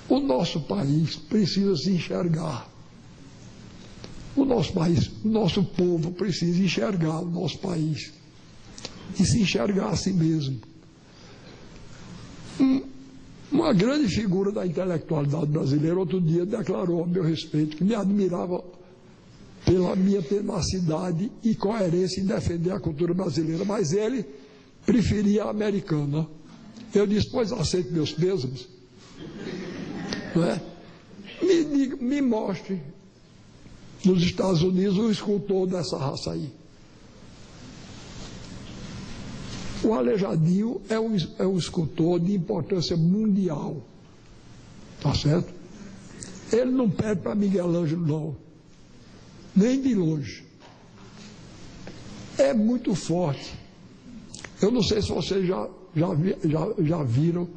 o 0.10 0.20
nosso 0.20 0.62
país 0.62 1.16
precisa 1.16 1.76
se 1.76 1.92
enxergar. 1.92 2.70
O 4.36 4.44
nosso 4.46 4.74
país, 4.74 5.12
o 5.24 5.28
nosso 5.28 5.64
povo 5.64 6.12
precisa 6.12 6.62
enxergar 6.62 7.20
o 7.20 7.30
nosso 7.30 7.60
país 7.60 8.12
e 9.20 9.26
se 9.26 9.42
enxergar 9.42 9.90
a 9.90 9.96
si 9.96 10.12
mesmo. 10.12 10.60
Um, 12.60 12.82
uma 13.52 13.72
grande 13.74 14.08
figura 14.08 14.52
da 14.52 14.66
intelectualidade 14.66 15.46
brasileira, 15.46 16.00
outro 16.00 16.20
dia 16.20 16.46
declarou 16.46 17.04
a 17.04 17.08
meu 17.08 17.24
respeito 17.24 17.78
que 17.78 17.84
me 17.84 17.94
admirava 17.94 18.64
pela 19.64 19.96
minha 19.96 20.22
tenacidade 20.22 21.32
e 21.44 21.56
coerência 21.56 22.20
em 22.20 22.26
defender 22.26 22.72
a 22.72 22.80
cultura 22.80 23.14
brasileira, 23.14 23.64
mas 23.64 23.94
ele 23.94 24.26
preferia 24.86 25.46
a 25.46 25.50
americana. 25.50 26.28
Eu 26.94 27.08
disse, 27.08 27.30
pois 27.30 27.52
aceito 27.52 27.92
meus 27.92 28.12
pêsames. 28.12 28.68
Não 30.36 30.44
é? 30.44 30.62
me, 31.44 31.88
me 31.88 32.22
mostre 32.22 32.82
nos 34.06 34.22
Estados 34.24 34.62
Unidos 34.62 34.98
um 34.98 35.10
escultor 35.10 35.68
dessa 35.68 35.98
raça 35.98 36.32
aí. 36.32 36.50
O 39.84 39.94
Aleijadinho 39.94 40.82
é 40.88 41.00
um, 41.00 41.16
é 41.40 41.46
um 41.46 41.58
escultor 41.58 42.20
de 42.20 42.34
importância 42.34 42.96
mundial. 42.96 43.84
Tá 45.02 45.14
certo? 45.14 45.54
Ele 46.52 46.72
não 46.72 46.90
pede 46.90 47.22
para 47.22 47.36
Miguel 47.36 47.76
Ângelo, 47.76 48.08
não. 48.08 48.38
Nem 49.56 49.82
de 49.82 49.94
longe. 49.94 50.46
É 52.38 52.54
muito 52.54 52.96
forte. 52.96 53.54
Eu 54.64 54.72
não 54.72 54.82
sei 54.82 55.02
se 55.02 55.10
vocês 55.10 55.46
já, 55.46 55.68
já, 55.94 56.08
já, 56.46 56.74
já 56.82 57.04
viram. 57.04 57.50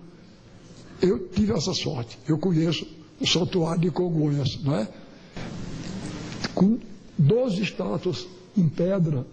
Eu 1.01 1.29
tive 1.29 1.53
essa 1.53 1.73
sorte. 1.73 2.19
Eu 2.27 2.37
conheço 2.37 2.85
o 3.21 3.27
Santuário 3.27 3.83
de 3.83 3.91
Congonhas, 3.93 4.59
não 4.65 4.75
é? 4.75 4.89
Com 6.53 6.81
12 7.17 7.63
estátuas 7.63 8.27
em 8.57 8.69
pedra 8.69 9.25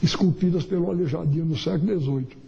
esculpidas 0.00 0.64
pelo 0.64 0.88
Aleijadinho 0.88 1.44
no 1.44 1.58
século 1.58 2.00
XVIII. 2.00 2.38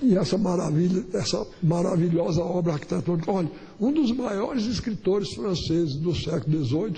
E 0.00 0.16
essa 0.16 0.38
maravilha, 0.38 1.04
essa 1.12 1.46
maravilhosa 1.62 2.42
obra 2.42 2.72
arquitetônica. 2.72 3.30
Olha, 3.30 3.50
um 3.78 3.92
dos 3.92 4.10
maiores 4.10 4.64
escritores 4.64 5.34
franceses 5.34 5.96
do 5.96 6.14
século 6.14 6.64
XVIII, 6.64 6.96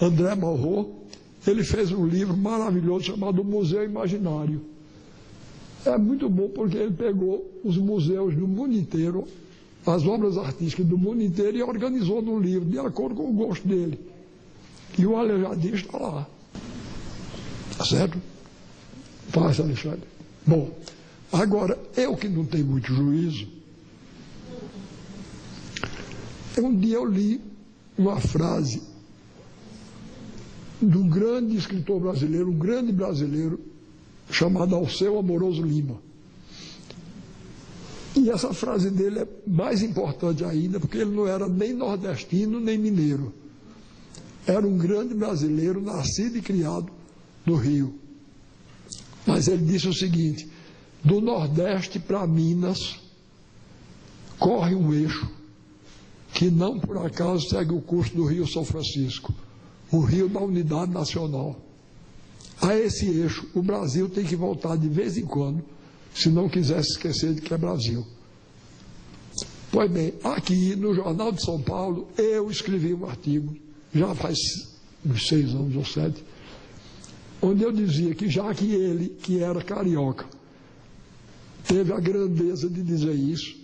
André 0.00 0.34
Malraux, 0.34 0.88
ele 1.46 1.62
fez 1.62 1.92
um 1.92 2.04
livro 2.04 2.36
maravilhoso 2.36 3.04
chamado 3.04 3.44
Museu 3.44 3.84
Imaginário. 3.84 4.77
É 5.84 5.96
muito 5.96 6.28
bom 6.28 6.48
porque 6.48 6.76
ele 6.76 6.92
pegou 6.92 7.60
os 7.64 7.76
museus 7.76 8.34
do 8.34 8.46
mundo 8.46 8.74
inteiro, 8.74 9.26
as 9.86 10.04
obras 10.04 10.36
artísticas 10.36 10.86
do 10.86 10.98
mundo 10.98 11.22
inteiro 11.22 11.56
e 11.56 11.62
organizou 11.62 12.20
num 12.20 12.38
livro, 12.38 12.68
de 12.68 12.78
acordo 12.78 13.14
com 13.14 13.30
o 13.30 13.32
gosto 13.32 13.66
dele. 13.66 13.98
E 14.98 15.06
o 15.06 15.16
Aleijadinho 15.16 15.74
está 15.76 15.98
lá. 15.98 16.28
Tá 17.76 17.84
certo? 17.84 18.18
Faz, 19.28 19.60
Alexandre. 19.60 20.02
Bom, 20.46 20.70
agora, 21.32 21.78
eu 21.96 22.16
que 22.16 22.28
não 22.28 22.44
tenho 22.44 22.66
muito 22.66 22.92
juízo, 22.92 23.46
um 26.58 26.74
dia 26.74 26.96
eu 26.96 27.04
li 27.04 27.40
uma 27.96 28.20
frase 28.20 28.82
um 30.82 31.08
grande 31.08 31.56
escritor 31.56 32.00
brasileiro, 32.00 32.50
um 32.50 32.58
grande 32.58 32.92
brasileiro, 32.92 33.60
chamado 34.30 34.74
Alceu 34.74 35.18
Amoroso 35.18 35.62
Lima. 35.62 36.00
E 38.16 38.30
essa 38.30 38.52
frase 38.52 38.90
dele 38.90 39.20
é 39.20 39.28
mais 39.46 39.82
importante 39.82 40.44
ainda, 40.44 40.80
porque 40.80 40.98
ele 40.98 41.14
não 41.14 41.26
era 41.26 41.48
nem 41.48 41.72
nordestino 41.72 42.58
nem 42.58 42.76
mineiro. 42.76 43.32
Era 44.46 44.66
um 44.66 44.76
grande 44.76 45.14
brasileiro, 45.14 45.80
nascido 45.80 46.38
e 46.38 46.42
criado 46.42 46.90
no 47.44 47.54
Rio. 47.54 47.94
Mas 49.26 49.46
ele 49.46 49.64
disse 49.64 49.88
o 49.88 49.94
seguinte: 49.94 50.48
do 51.04 51.20
Nordeste 51.20 51.98
para 51.98 52.26
Minas 52.26 52.98
corre 54.38 54.74
um 54.74 54.92
eixo 54.92 55.30
que 56.32 56.50
não 56.50 56.78
por 56.78 56.98
acaso 56.98 57.48
segue 57.48 57.72
o 57.72 57.80
curso 57.80 58.14
do 58.14 58.24
Rio 58.24 58.46
São 58.46 58.64
Francisco, 58.64 59.34
o 59.90 60.00
rio 60.00 60.28
da 60.28 60.40
unidade 60.40 60.92
nacional. 60.92 61.67
A 62.60 62.76
esse 62.76 63.06
eixo, 63.06 63.46
o 63.54 63.62
Brasil 63.62 64.08
tem 64.08 64.24
que 64.24 64.34
voltar 64.34 64.76
de 64.76 64.88
vez 64.88 65.16
em 65.16 65.24
quando, 65.24 65.64
se 66.14 66.28
não 66.28 66.48
quiser 66.48 66.82
se 66.82 66.92
esquecer 66.92 67.34
de 67.34 67.40
que 67.40 67.54
é 67.54 67.58
Brasil. 67.58 68.04
Pois 69.70 69.90
bem, 69.90 70.14
aqui 70.24 70.74
no 70.74 70.94
Jornal 70.94 71.30
de 71.30 71.42
São 71.44 71.60
Paulo, 71.60 72.08
eu 72.16 72.50
escrevi 72.50 72.94
um 72.94 73.06
artigo, 73.06 73.54
já 73.94 74.14
faz 74.14 74.38
uns 75.04 75.28
seis 75.28 75.50
anos 75.50 75.76
ou 75.76 75.84
sete, 75.84 76.24
onde 77.40 77.62
eu 77.62 77.70
dizia 77.70 78.14
que 78.14 78.28
já 78.28 78.52
que 78.54 78.72
ele, 78.72 79.10
que 79.22 79.40
era 79.40 79.62
carioca, 79.62 80.26
teve 81.66 81.92
a 81.92 82.00
grandeza 82.00 82.68
de 82.68 82.82
dizer 82.82 83.14
isso, 83.14 83.56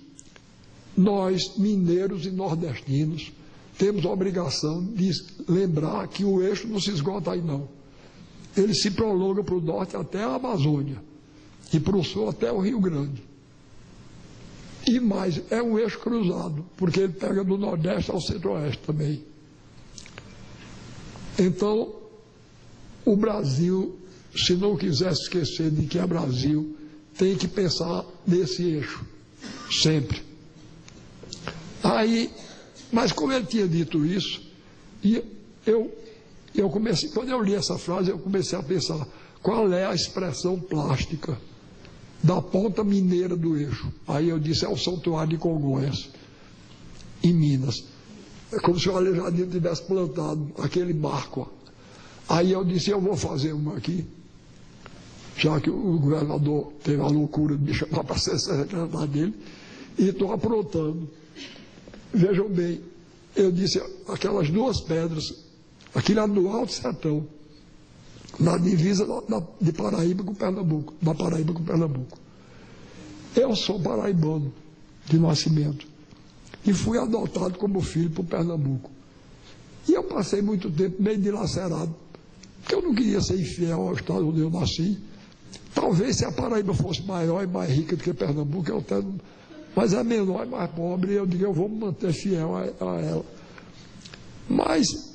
nós, 0.97 1.57
mineiros 1.57 2.27
e 2.27 2.31
nordestinos, 2.31 3.33
temos 3.77 4.05
a 4.05 4.11
obrigação 4.11 4.85
de 4.85 5.11
lembrar 5.49 6.07
que 6.07 6.25
o 6.25 6.43
eixo 6.43 6.69
não 6.69 6.79
se 6.79 6.91
esgota 6.91 7.33
aí 7.33 7.43
não. 7.43 7.69
Ele 8.57 8.75
se 8.75 8.91
prolonga 8.91 9.43
para 9.43 9.55
o 9.55 9.61
norte 9.61 9.97
até 9.97 10.23
a 10.23 10.35
Amazônia 10.35 11.03
e 11.73 11.81
para 11.81 11.97
o 11.97 12.05
sul 12.05 12.29
até 12.29 12.53
o 12.53 12.61
Rio 12.61 12.79
Grande. 12.81 13.23
E 14.87 15.01
mais, 15.01 15.41
é 15.51 15.63
um 15.63 15.79
eixo 15.79 15.99
cruzado, 15.99 16.65
porque 16.77 17.01
ele 17.01 17.13
pega 17.13 17.43
do 17.43 17.57
nordeste 17.57 18.11
ao 18.11 18.21
centro-oeste 18.21 18.79
também. 18.87 19.25
Então, 21.39 21.95
o 23.05 23.17
Brasil, 23.17 23.99
se 24.37 24.55
não 24.55 24.77
quiser 24.77 25.13
esquecer 25.13 25.71
de 25.71 25.87
que 25.87 25.99
é 25.99 26.07
Brasil, 26.07 26.77
tem 27.17 27.37
que 27.37 27.49
pensar 27.49 28.05
nesse 28.27 28.63
eixo, 28.63 29.05
sempre. 29.71 30.23
Aí, 31.83 32.31
mas 32.93 33.11
como 33.11 33.33
ele 33.33 33.47
tinha 33.47 33.67
dito 33.67 34.05
isso, 34.05 34.43
e 35.03 35.23
eu, 35.67 35.93
eu 36.55 36.71
comecei, 36.71 37.09
quando 37.11 37.31
eu 37.31 37.43
li 37.43 37.55
essa 37.55 37.77
frase, 37.79 38.11
eu 38.11 38.19
comecei 38.19 38.59
a 38.59 38.63
pensar 38.63 39.07
qual 39.43 39.73
é 39.73 39.87
a 39.87 39.95
expressão 39.95 40.59
plástica 40.59 41.39
da 42.23 42.41
ponta 42.41 42.83
mineira 42.83 43.37
do 43.37 43.57
eixo. 43.57 43.93
Aí 44.07 44.29
eu 44.29 44.39
disse, 44.39 44.65
é 44.65 44.69
o 44.69 44.77
Santuário 44.77 45.31
de 45.31 45.39
Congonhas, 45.39 46.09
em 47.23 47.33
Minas. 47.33 47.85
É 48.53 48.59
como 48.61 48.79
se 48.79 48.89
o 48.89 48.97
Alejandro 48.97 49.47
tivesse 49.47 49.83
plantado 49.83 50.53
aquele 50.59 50.93
barco 50.93 51.51
Aí 52.29 52.53
eu 52.53 52.65
disse, 52.65 52.91
eu 52.91 53.01
vou 53.01 53.17
fazer 53.17 53.53
uma 53.53 53.77
aqui, 53.77 54.05
já 55.37 55.61
que 55.61 55.69
o 55.69 55.99
governador 55.99 56.73
teve 56.83 57.03
a 57.03 57.07
loucura 57.07 57.57
de 57.57 57.65
me 57.65 57.75
chamar 57.75 58.05
para 58.05 58.17
ser 58.17 58.39
secretário 58.39 59.09
dele, 59.09 59.35
e 59.99 60.09
estou 60.09 60.33
aprontando. 60.33 61.09
Vejam 62.13 62.49
bem, 62.49 62.81
eu 63.37 63.53
disse, 63.53 63.83
aquelas 64.09 64.49
duas 64.49 64.81
pedras, 64.81 65.44
aquilo 65.95 66.21
é 66.21 66.27
no 66.27 66.49
Alto 66.51 66.73
Sertão, 66.73 67.27
na 68.39 68.57
divisa 68.57 69.07
de 69.61 69.73
Paraíba 69.73 70.25
com 70.25 70.35
Pernambuco, 70.35 70.95
da 71.01 71.15
Paraíba 71.15 71.53
com 71.53 71.63
Pernambuco. 71.63 72.19
Eu 73.37 73.55
sou 73.55 73.81
paraibano 73.81 74.53
de 75.07 75.19
nascimento 75.19 75.87
e 76.67 76.73
fui 76.73 76.99
adotado 76.99 77.59
como 77.59 77.81
filho 77.81 78.11
por 78.11 78.25
Pernambuco. 78.25 78.91
E 79.89 79.93
eu 79.93 80.05
passei 80.05 80.41
muito 80.41 80.71
tempo 80.71 81.03
meio 81.03 81.19
dilacerado 81.19 81.95
porque 82.65 82.75
eu 82.75 82.81
não 82.81 82.95
queria 82.95 83.21
ser 83.21 83.39
infiel 83.39 83.89
ao 83.89 83.93
estado 83.93 84.27
onde 84.27 84.41
eu 84.41 84.49
nasci. 84.49 84.99
Talvez 85.75 86.17
se 86.17 86.25
a 86.25 86.33
Paraíba 86.33 86.73
fosse 86.73 87.03
maior 87.03 87.45
e 87.45 87.47
mais 87.47 87.71
rica 87.71 87.95
do 87.95 88.03
que 88.03 88.15
Pernambuco, 88.15 88.71
eu 88.71 88.79
até, 88.79 89.03
mas 89.77 89.93
é 89.93 90.03
menor 90.03 90.47
e 90.47 90.49
mais 90.49 90.71
pobre, 90.71 91.13
eu 91.13 91.27
digo, 91.27 91.45
eu 91.45 91.53
vou 91.53 91.69
me 91.69 91.79
manter 91.79 92.13
fiel 92.15 92.57
a, 92.57 92.63
a 92.63 93.01
ela. 93.01 93.25
Mas 94.49 95.14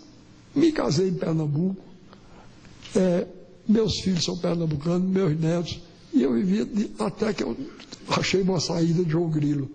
me 0.56 0.72
casei 0.72 1.10
em 1.10 1.14
Pernambuco, 1.14 1.82
é, 2.96 3.28
meus 3.68 4.00
filhos 4.00 4.24
são 4.24 4.38
pernambucanos, 4.38 5.08
meus 5.08 5.40
netos, 5.40 5.80
e 6.12 6.24
eu 6.24 6.34
vivia 6.34 6.66
de, 6.66 6.90
até 6.98 7.34
que 7.34 7.44
eu 7.44 7.56
achei 8.08 8.42
uma 8.42 8.60
saída 8.60 9.04
de 9.04 9.12
João 9.12 9.30
Grilo. 9.30 9.70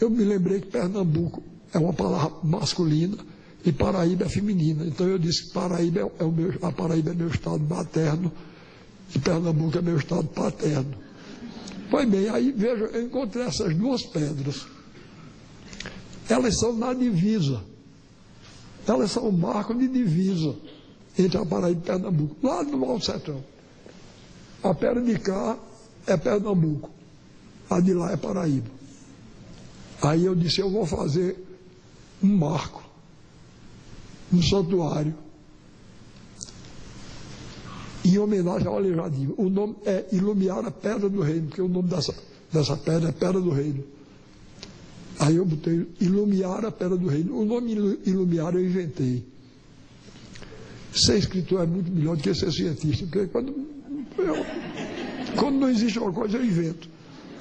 Eu 0.00 0.10
me 0.10 0.24
lembrei 0.24 0.60
que 0.60 0.66
Pernambuco 0.66 1.42
é 1.72 1.78
uma 1.78 1.92
palavra 1.92 2.38
masculina, 2.42 3.16
e 3.64 3.72
Paraíba 3.72 4.24
é 4.24 4.28
feminina. 4.28 4.84
Então 4.84 5.06
eu 5.06 5.18
disse 5.18 5.46
que 5.46 5.52
Paraíba 5.52 6.00
é, 6.00 6.22
é 6.22 6.24
o 6.24 6.32
meu, 6.32 6.52
a 6.62 6.72
Paraíba 6.72 7.10
é 7.10 7.14
meu 7.14 7.28
estado 7.28 7.60
materno 7.60 8.32
e 9.14 9.18
Pernambuco 9.18 9.78
é 9.78 9.82
meu 9.82 9.96
estado 9.96 10.26
paterno. 10.28 10.94
Pois 11.90 12.08
bem, 12.08 12.28
aí 12.28 12.50
veja, 12.52 12.84
eu 12.86 13.04
encontrei 13.04 13.44
essas 13.44 13.74
duas 13.76 14.02
pedras. 14.02 14.66
Elas 16.28 16.58
são 16.58 16.72
na 16.72 16.94
divisa. 16.94 17.62
Elas 18.86 19.10
são 19.12 19.28
um 19.28 19.32
marco 19.32 19.74
de 19.74 19.86
divisa 19.88 20.54
entre 21.18 21.38
a 21.38 21.46
Paraíba 21.46 21.80
e 21.80 21.84
Pernambuco, 21.84 22.36
lá 22.42 22.58
Alto 22.58 23.04
Sertão. 23.04 23.44
A 24.62 24.74
perna 24.74 25.02
de 25.02 25.18
cá 25.18 25.58
é 26.06 26.16
Pernambuco, 26.16 26.90
a 27.70 27.80
de 27.80 27.94
lá 27.94 28.12
é 28.12 28.16
Paraíba. 28.16 28.70
Aí 30.02 30.24
eu 30.24 30.34
disse, 30.34 30.60
eu 30.60 30.70
vou 30.70 30.84
fazer 30.84 31.36
um 32.22 32.36
marco, 32.36 32.82
um 34.32 34.42
santuário, 34.42 35.14
em 38.04 38.18
homenagem 38.18 38.66
ao 38.66 38.76
Aleijadinho. 38.76 39.34
O 39.36 39.48
nome 39.48 39.76
é 39.84 40.06
Ilumiar 40.12 40.64
a 40.66 40.70
Pedra 40.70 41.08
do 41.08 41.20
Reino, 41.20 41.46
porque 41.46 41.62
o 41.62 41.68
nome 41.68 41.88
dessa, 41.88 42.14
dessa 42.52 42.76
pedra 42.76 43.10
é 43.10 43.12
Pedra 43.12 43.40
do 43.40 43.50
Reino. 43.50 43.84
Aí 45.18 45.36
eu 45.36 45.44
botei 45.44 45.86
Ilumiar 46.00 46.64
a 46.64 46.70
Pedra 46.70 46.96
do 46.96 47.06
Reino. 47.08 47.38
O 47.38 47.44
nome 47.44 47.72
Ilumiar 48.04 48.54
eu 48.54 48.64
inventei. 48.64 49.24
Ser 50.94 51.18
escritor 51.18 51.62
é 51.62 51.66
muito 51.66 51.90
melhor 51.90 52.16
do 52.16 52.22
que 52.22 52.34
ser 52.34 52.52
cientista, 52.52 53.06
porque 53.06 53.26
quando, 53.28 53.54
eu, 54.18 54.34
quando 55.36 55.56
não 55.56 55.70
existe 55.70 55.98
uma 55.98 56.12
coisa, 56.12 56.36
eu 56.36 56.44
invento. 56.44 56.88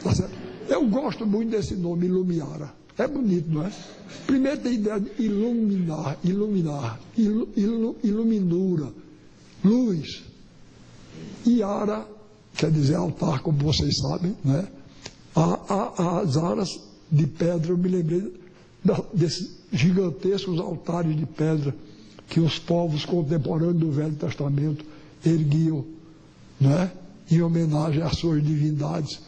Tá 0.01 0.15
certo? 0.15 0.33
Eu 0.69 0.87
gosto 0.87 1.25
muito 1.25 1.49
desse 1.49 1.75
nome, 1.75 2.05
Ilumiara. 2.05 2.73
É 2.97 3.07
bonito, 3.07 3.49
não 3.49 3.65
é? 3.65 3.71
Primeiro 4.27 4.59
tem 4.59 4.71
a 4.71 4.75
ideia 4.75 4.99
de 4.99 5.23
iluminar, 5.23 6.17
iluminar, 6.23 6.99
ilu, 7.17 7.49
ilu, 7.55 7.95
iluminura, 8.03 8.89
luz. 9.63 10.23
Iara 11.45 12.07
quer 12.53 12.71
dizer 12.71 12.95
altar, 12.95 13.41
como 13.41 13.57
vocês 13.57 13.97
sabem, 13.97 14.35
né? 14.43 14.67
as 15.35 16.37
aras 16.37 16.79
de 17.11 17.27
pedra, 17.27 17.71
eu 17.71 17.77
me 17.77 17.89
lembrei 17.89 18.33
desses 19.13 19.59
gigantescos 19.71 20.59
altares 20.59 21.15
de 21.15 21.25
pedra 21.25 21.75
que 22.27 22.39
os 22.39 22.57
povos 22.57 23.05
contemporâneos 23.05 23.77
do 23.77 23.91
Velho 23.91 24.15
Testamento 24.15 24.85
erguiam, 25.25 25.85
né? 26.59 26.91
em 27.29 27.41
homenagem 27.41 28.01
às 28.01 28.17
suas 28.17 28.43
divindades. 28.43 29.19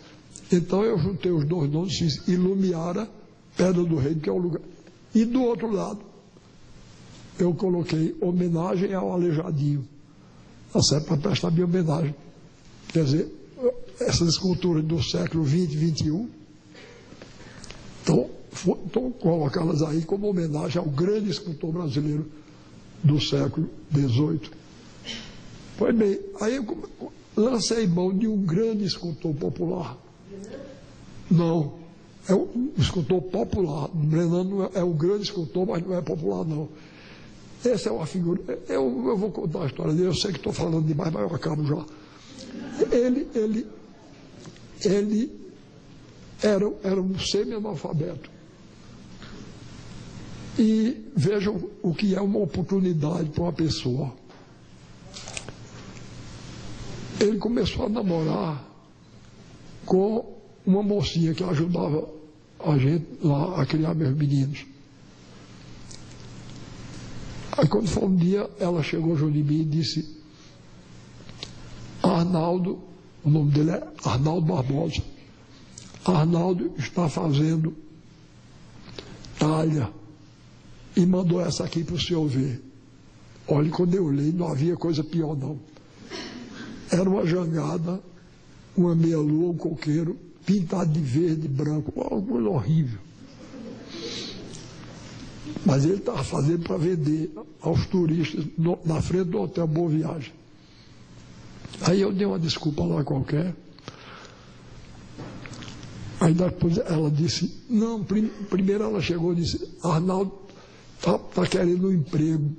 Então 0.52 0.84
eu 0.84 0.98
juntei 0.98 1.32
os 1.32 1.46
dois 1.46 1.70
nomes, 1.70 1.98
fiz 1.98 2.28
Ilumiara, 2.28 3.10
Pedra 3.56 3.84
do 3.84 3.98
Reino, 3.98 4.20
que 4.20 4.30
é 4.30 4.32
o 4.32 4.38
lugar. 4.38 4.62
E 5.14 5.26
do 5.26 5.44
outro 5.44 5.72
lado, 5.72 6.00
eu 7.38 7.54
coloquei 7.54 8.16
homenagem 8.22 8.94
ao 8.94 9.12
Aleijadinho, 9.12 9.88
tá 10.72 10.82
certo? 10.82 11.08
Para 11.08 11.18
prestar 11.18 11.52
minha 11.52 11.66
homenagem. 11.66 12.16
Quer 12.90 13.06
dizer, 13.06 13.32
essas 14.00 14.30
esculturas 14.30 14.84
do 14.84 15.02
século 15.02 15.46
XX, 15.46 15.72
XXI, 15.72 16.28
estão, 18.04 18.30
estão 18.86 19.12
colocadas 19.12 19.82
aí 19.82 20.04
como 20.04 20.30
homenagem 20.30 20.78
ao 20.78 20.86
grande 20.86 21.30
escultor 21.30 21.72
brasileiro 21.72 22.30
do 23.02 23.20
século 23.20 23.70
XVIII. 23.92 24.52
Pois 25.78 25.96
bem, 25.96 26.20
aí 26.40 26.56
eu 26.58 27.12
lancei 27.36 27.88
mão 27.88 28.16
de 28.16 28.28
um 28.28 28.38
grande 28.46 28.84
escultor 28.86 29.34
popular. 29.34 29.98
Não, 31.32 31.74
é 32.28 32.36
um 32.36 32.72
escultor 32.78 33.22
popular. 33.22 33.90
Brennan 33.94 34.44
não 34.44 34.64
é, 34.66 34.70
é 34.76 34.84
um 34.84 34.94
grande 34.94 35.24
escultor, 35.24 35.66
mas 35.66 35.86
não 35.86 35.96
é 35.96 36.02
popular, 36.02 36.46
não. 36.46 36.70
Essa 37.66 37.90
é 37.90 37.92
uma 37.92 38.06
figura. 38.06 38.42
Eu, 38.68 39.08
eu 39.08 39.18
vou 39.18 39.32
contar 39.32 39.64
a 39.64 39.66
história 39.66 39.94
dele, 39.94 40.08
eu 40.08 40.14
sei 40.14 40.32
que 40.32 40.38
estou 40.38 40.54
falando 40.54 40.86
demais, 40.86 41.12
mas 41.12 41.24
eu 41.30 41.36
acabo 41.36 41.66
já. 41.66 41.86
Ele, 42.92 43.28
ele, 43.34 43.68
ele 44.84 45.43
era, 46.44 46.72
era 46.84 47.02
um 47.02 47.18
semi-analfabeto. 47.18 48.30
E 50.60 51.10
vejam 51.16 51.70
o 51.82 51.96
que 51.96 52.14
é 52.14 52.22
uma 52.22 52.40
oportunidade 52.40 53.30
para 53.30 53.44
uma 53.44 53.54
pessoa. 53.54 54.14
Ele 57.20 57.38
começou 57.38 57.86
a 57.86 57.90
namorar 57.90 58.64
com 59.86 60.38
uma 60.66 60.84
mocinha 60.84 61.34
que 61.34 61.44
ajudava 61.44 62.08
a 62.60 62.78
gente 62.78 63.06
lá 63.22 63.62
a 63.62 63.66
criar 63.66 63.96
meus 63.96 64.16
meninos. 64.16 64.66
Aí 67.58 67.68
quando 67.68 67.88
foi 67.88 68.04
um 68.04 68.16
dia, 68.16 68.50
ela 68.60 68.84
chegou 68.84 69.16
junto 69.16 69.34
de 69.34 69.44
mim 69.44 69.62
e 69.62 69.66
disse, 69.66 70.22
Arnaldo, 72.02 72.80
o 73.24 73.30
nome 73.30 73.52
dele 73.52 73.72
é 73.72 73.88
Arnaldo 74.04 74.46
Barbosa. 74.46 75.13
Arnaldo 76.06 76.72
está 76.78 77.08
fazendo 77.08 77.76
talha 79.40 79.90
e 80.96 81.06
mandou 81.06 81.42
essa 81.42 81.64
aqui 81.64 81.84
para 81.84 81.96
o 81.96 82.00
senhor 82.00 82.28
ver. 82.28 82.62
Olha, 83.48 83.70
quando 83.72 83.96
eu 83.96 84.10
li, 84.10 84.32
não 84.32 84.48
havia 84.48 84.76
coisa 84.76 85.04
pior 85.04 85.36
não. 85.36 85.60
Era 86.92 87.10
uma 87.10 87.26
jangada, 87.26 88.02
uma 88.76 88.96
meia-lua, 88.96 89.52
um 89.52 89.58
coqueiro, 89.58 90.18
pintado 90.46 90.92
de 90.92 91.00
verde, 91.00 91.48
branco, 91.48 91.92
uma 91.96 92.22
coisa 92.22 92.50
horrível. 92.50 93.00
Mas 95.66 95.86
ele 95.86 95.96
estava 95.96 96.24
fazendo 96.24 96.64
para 96.64 96.78
vender 96.78 97.32
aos 97.62 97.86
turistas 97.88 98.46
no, 98.58 98.78
na 98.86 99.02
frente 99.02 99.30
do 99.30 99.42
hotel 99.42 99.68
Boa 99.68 99.90
Viagem. 99.90 100.34
Aí 101.82 102.02
eu 102.02 102.12
dei 102.12 102.26
uma 102.26 102.40
desculpa 102.40 102.84
lá 102.84 103.04
qualquer. 103.04 103.56
Aí 106.24 106.34
depois 106.34 106.78
ela 106.78 107.12
disse, 107.12 107.54
não, 107.70 108.02
prim, 108.02 108.30
primeiro 108.50 108.86
ela 108.86 109.02
chegou 109.02 109.34
e 109.34 109.36
disse, 109.36 109.78
Arnaldo 109.84 110.32
está 110.98 111.18
tá 111.18 111.46
querendo 111.46 111.90
um 111.90 111.92
emprego. 111.92 112.50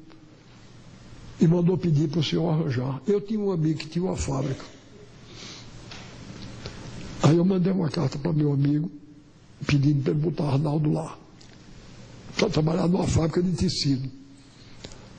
E 1.40 1.48
mandou 1.48 1.78
pedir 1.78 2.10
para 2.10 2.20
o 2.20 2.22
senhor 2.22 2.50
arranjar. 2.50 3.00
Eu 3.06 3.22
tinha 3.22 3.40
um 3.40 3.50
amigo 3.50 3.78
que 3.78 3.86
tinha 3.86 4.04
uma 4.04 4.18
fábrica. 4.18 4.62
Aí 7.22 7.38
eu 7.38 7.44
mandei 7.46 7.72
uma 7.72 7.88
carta 7.88 8.18
para 8.18 8.34
meu 8.34 8.52
amigo, 8.52 8.90
pedindo 9.66 10.02
para 10.02 10.12
ele 10.12 10.20
botar 10.20 10.44
Arnaldo 10.44 10.92
lá. 10.92 11.18
Para 12.36 12.50
trabalhar 12.50 12.86
numa 12.86 13.06
fábrica 13.06 13.42
de 13.42 13.52
tecido. 13.52 14.10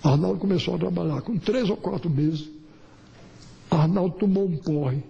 Arnaldo 0.04 0.40
começou 0.40 0.76
a 0.76 0.78
trabalhar 0.78 1.20
com 1.24 1.36
três 1.36 1.68
ou 1.68 1.78
quatro 1.78 2.12
meses. 2.12 2.48
Arnaldo 3.72 4.18
tomou 4.20 4.48
um 4.48 4.56
porre. 4.56 5.04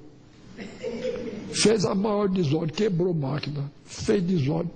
Fez 1.51 1.85
a 1.85 1.95
maior 1.95 2.27
desordem, 2.27 2.75
quebrou 2.75 3.13
máquina, 3.13 3.71
fez 3.85 4.23
desordem. 4.23 4.71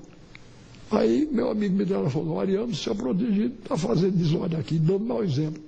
Aí 0.92 1.28
meu 1.32 1.52
amigo 1.52 1.76
me 1.76 1.86
deu, 1.86 2.10
falou, 2.10 2.40
Ariano, 2.40 2.74
seu 2.74 2.96
protegido 2.96 3.56
está 3.62 3.78
fazendo 3.78 4.18
desordem 4.18 4.60
aqui, 4.60 4.80
dando 4.80 5.06
mau 5.06 5.24
exemplo. 5.24 5.62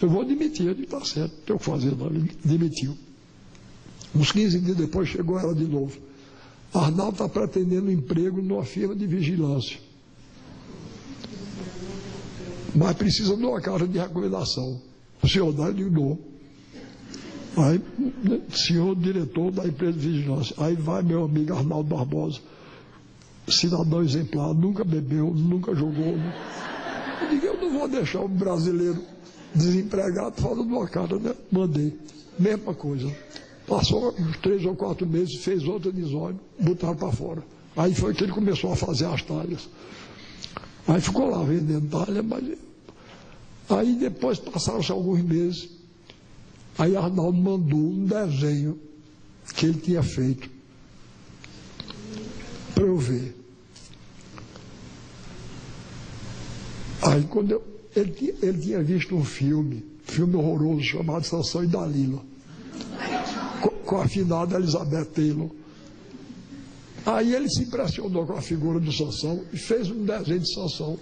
Eu 0.00 0.10
vou 0.10 0.24
demitir, 0.24 0.66
ele 0.66 0.84
está 0.84 1.02
certo, 1.04 1.32
tem 1.46 1.56
que 1.56 1.64
fazer, 1.64 1.96
não. 1.96 2.06
Ele 2.08 2.30
demitiu. 2.44 2.96
Uns 4.14 4.30
15 4.30 4.60
dias 4.60 4.76
depois 4.76 5.08
chegou 5.08 5.38
ela 5.38 5.54
de 5.54 5.64
novo. 5.64 5.98
Arnaldo 6.72 7.12
está 7.12 7.28
pretendendo 7.28 7.90
emprego 7.90 8.42
numa 8.42 8.64
firma 8.64 8.94
de 8.94 9.06
vigilância. 9.06 9.78
Mas 12.74 12.94
precisa 12.96 13.36
de 13.36 13.44
uma 13.44 13.60
carta 13.60 13.88
de 13.88 13.98
recomendação. 13.98 14.80
O 15.22 15.28
senhor 15.28 15.52
dá, 15.52 15.70
ele 15.70 15.88
dou. 15.88 16.18
Aí, 17.56 17.80
senhor 18.50 18.94
diretor 18.96 19.50
da 19.50 19.66
empresa 19.66 19.98
de 19.98 20.08
vigilância. 20.08 20.54
Aí 20.58 20.74
vai 20.74 21.02
meu 21.02 21.24
amigo 21.24 21.54
Arnaldo 21.54 21.94
Barbosa, 21.94 22.38
cidadão 23.48 24.02
exemplar, 24.02 24.52
nunca 24.52 24.84
bebeu, 24.84 25.32
nunca 25.32 25.74
jogou. 25.74 26.18
Eu 27.22 27.28
digo, 27.30 27.46
eu 27.46 27.56
não 27.60 27.78
vou 27.78 27.88
deixar 27.88 28.20
um 28.20 28.28
brasileiro 28.28 29.02
desempregado 29.54 30.40
falando 30.40 30.62
uma 30.62 30.86
carta, 30.86 31.18
né? 31.18 31.34
Mandei. 31.50 31.98
Mesma 32.38 32.74
coisa. 32.74 33.10
Passou 33.66 34.14
uns 34.18 34.36
três 34.38 34.64
ou 34.64 34.76
quatro 34.76 35.06
meses, 35.06 35.36
fez 35.36 35.64
outra 35.64 35.90
desordem, 35.90 36.38
botaram 36.60 36.94
para 36.94 37.10
fora. 37.10 37.42
Aí 37.76 37.94
foi 37.94 38.14
que 38.14 38.22
ele 38.22 38.32
começou 38.32 38.72
a 38.72 38.76
fazer 38.76 39.06
as 39.06 39.22
talhas. 39.22 39.68
Aí 40.86 41.00
ficou 41.00 41.30
lá 41.30 41.42
vendendo 41.42 41.88
talha, 41.88 42.22
mas. 42.22 42.44
Aí 43.68 43.94
depois 43.94 44.38
passaram-se 44.38 44.92
alguns 44.92 45.22
meses. 45.22 45.75
Aí 46.78 46.96
Arnaldo 46.96 47.38
mandou 47.38 47.78
um 47.78 48.04
desenho 48.04 48.78
que 49.54 49.66
ele 49.66 49.80
tinha 49.80 50.02
feito 50.02 50.50
para 52.74 52.84
eu 52.84 52.98
ver. 52.98 53.34
Aí 57.02 57.24
quando 57.24 57.52
eu, 57.52 57.62
ele, 57.94 58.36
ele 58.42 58.58
tinha 58.58 58.82
visto 58.82 59.14
um 59.14 59.24
filme, 59.24 59.84
filme 60.04 60.36
horroroso 60.36 60.82
chamado 60.82 61.24
Sansão 61.24 61.64
e 61.64 61.66
Dalila, 61.66 62.22
com, 63.62 63.70
com 63.70 63.96
a 63.96 64.06
finada 64.06 64.56
Elizabeth 64.56 65.06
Taylor. 65.06 65.50
Aí 67.06 67.34
ele 67.34 67.48
se 67.48 67.62
impressionou 67.62 68.26
com 68.26 68.34
a 68.34 68.42
figura 68.42 68.80
do 68.80 68.92
Sansão 68.92 69.44
e 69.52 69.56
fez 69.56 69.90
um 69.90 70.04
desenho 70.04 70.40
de 70.40 70.52
Sansão. 70.52 70.98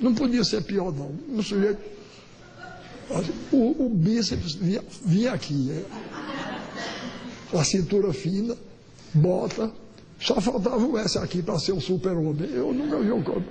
Não 0.00 0.14
podia 0.14 0.42
ser 0.42 0.62
pior 0.64 0.92
não. 0.92 1.14
Um 1.28 1.42
sujeito 1.42 1.78
o, 3.52 3.86
o 3.86 3.88
bíceps 3.88 4.54
vinha, 4.54 4.82
vinha 5.04 5.32
aqui, 5.32 5.70
é. 5.70 5.84
a 7.56 7.64
cintura 7.64 8.12
fina, 8.12 8.56
bota, 9.14 9.72
só 10.20 10.40
faltava 10.40 10.84
o 10.84 10.98
S 10.98 11.18
aqui 11.18 11.42
para 11.42 11.58
ser 11.58 11.72
um 11.72 11.80
super-homem. 11.80 12.50
Eu 12.50 12.72
nunca 12.72 12.98
vi 13.00 13.12
um 13.12 13.22
corpo. 13.22 13.48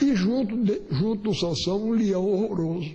E 0.00 0.14
junto, 0.14 0.56
de, 0.56 0.82
junto 0.90 1.22
do 1.22 1.34
Sansão, 1.34 1.82
um 1.82 1.92
leão 1.92 2.26
horroroso. 2.26 2.90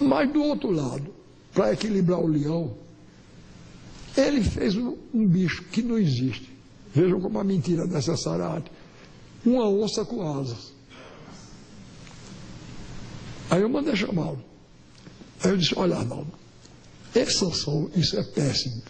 Mas 0.00 0.30
do 0.32 0.42
outro 0.42 0.70
lado, 0.70 1.14
para 1.52 1.72
equilibrar 1.72 2.20
o 2.20 2.26
leão, 2.26 2.74
ele 4.16 4.42
fez 4.42 4.76
um, 4.76 4.96
um, 5.12 5.26
bicho 5.26 5.64
que 5.64 5.82
não 5.82 5.98
existe. 5.98 6.50
Vejam 6.94 7.20
como 7.20 7.38
a 7.38 7.44
mentira 7.44 7.84
é 7.84 7.86
necessária. 7.86 8.64
Uma 9.44 9.68
onça 9.68 10.04
com 10.04 10.22
asas. 10.22 10.72
Aí 13.50 13.62
eu 13.62 13.68
mandei 13.68 13.94
chamá-lo. 13.94 14.42
Aí 15.42 15.50
eu 15.50 15.56
disse, 15.56 15.74
olha 15.76 15.96
Arnaldo, 15.96 16.32
esse 17.14 17.38
Sansão, 17.38 17.90
isso 17.94 18.18
é 18.18 18.22
péssimo. 18.22 18.82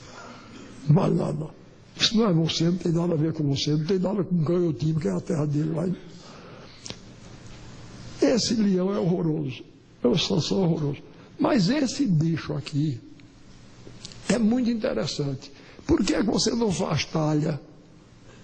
Mas 0.88 1.14
nada. 1.14 1.48
Isso 1.98 2.16
não 2.16 2.28
é 2.28 2.32
você, 2.32 2.64
não 2.64 2.76
tem 2.76 2.92
nada 2.92 3.14
a 3.14 3.16
ver 3.16 3.32
com 3.32 3.44
você, 3.44 3.70
não 3.70 3.84
tem 3.84 3.98
nada 3.98 4.22
com 4.22 4.34
o 4.34 4.44
canhotinho, 4.44 5.00
que 5.00 5.08
é 5.08 5.12
a 5.12 5.20
terra 5.20 5.46
dele 5.46 5.70
lá. 5.70 5.88
Esse 8.20 8.54
leão 8.54 8.94
é 8.94 8.98
horroroso. 8.98 9.64
É 10.02 10.08
o 10.08 10.18
Sansão 10.18 10.62
horroroso. 10.62 11.02
Mas 11.38 11.68
esse 11.68 12.06
bicho 12.06 12.52
aqui 12.54 13.00
é 14.28 14.38
muito 14.38 14.70
interessante. 14.70 15.50
Por 15.86 16.04
que 16.04 16.20
você 16.22 16.50
não 16.50 16.72
faz 16.72 17.04
talha 17.04 17.60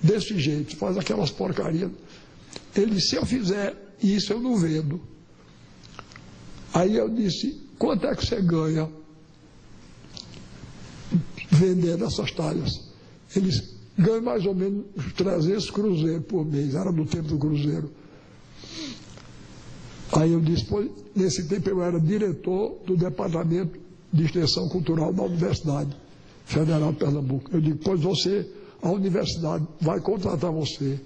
desse 0.02 0.38
jeito? 0.38 0.76
Faz 0.76 0.96
aquelas 0.96 1.30
porcarias. 1.30 1.90
Ele 2.74 3.00
se 3.00 3.16
eu 3.16 3.26
fizer 3.26 3.74
isso, 4.02 4.32
eu 4.32 4.40
não 4.40 4.56
vendo. 4.56 5.00
Aí 6.74 6.96
eu 6.96 7.08
disse, 7.08 7.60
quanto 7.78 8.06
é 8.06 8.14
que 8.14 8.24
você 8.24 8.40
ganha 8.40 8.88
vendendo 11.50 12.04
essas 12.04 12.30
talhas? 12.32 12.88
Eles 13.36 13.74
ganham 13.98 14.22
mais 14.22 14.46
ou 14.46 14.54
menos 14.54 14.86
300 15.16 15.70
cruzeiros 15.70 16.24
por 16.26 16.44
mês, 16.44 16.74
era 16.74 16.90
do 16.90 17.04
tempo 17.04 17.28
do 17.28 17.38
cruzeiro. 17.38 17.90
Aí 20.12 20.32
eu 20.32 20.40
disse, 20.40 20.64
pois, 20.66 20.90
nesse 21.14 21.48
tempo 21.48 21.68
eu 21.68 21.82
era 21.82 21.98
diretor 22.00 22.78
do 22.86 22.96
Departamento 22.96 23.78
de 24.12 24.24
Extensão 24.24 24.68
Cultural 24.68 25.12
da 25.12 25.22
Universidade 25.22 25.94
Federal 26.44 26.92
de 26.92 26.98
Pernambuco. 26.98 27.50
Eu 27.52 27.60
digo, 27.60 27.78
pois 27.82 28.00
você, 28.00 28.46
a 28.82 28.90
universidade 28.90 29.66
vai 29.80 30.00
contratar 30.00 30.50
você 30.50 31.00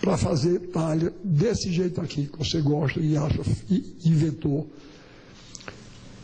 para 0.00 0.16
fazer 0.16 0.60
talha 0.70 1.12
desse 1.22 1.72
jeito 1.72 2.00
aqui, 2.00 2.26
que 2.26 2.38
você 2.38 2.60
gosta 2.60 3.00
e 3.00 3.16
acha, 3.16 3.40
e 3.68 3.96
inventou. 4.04 4.68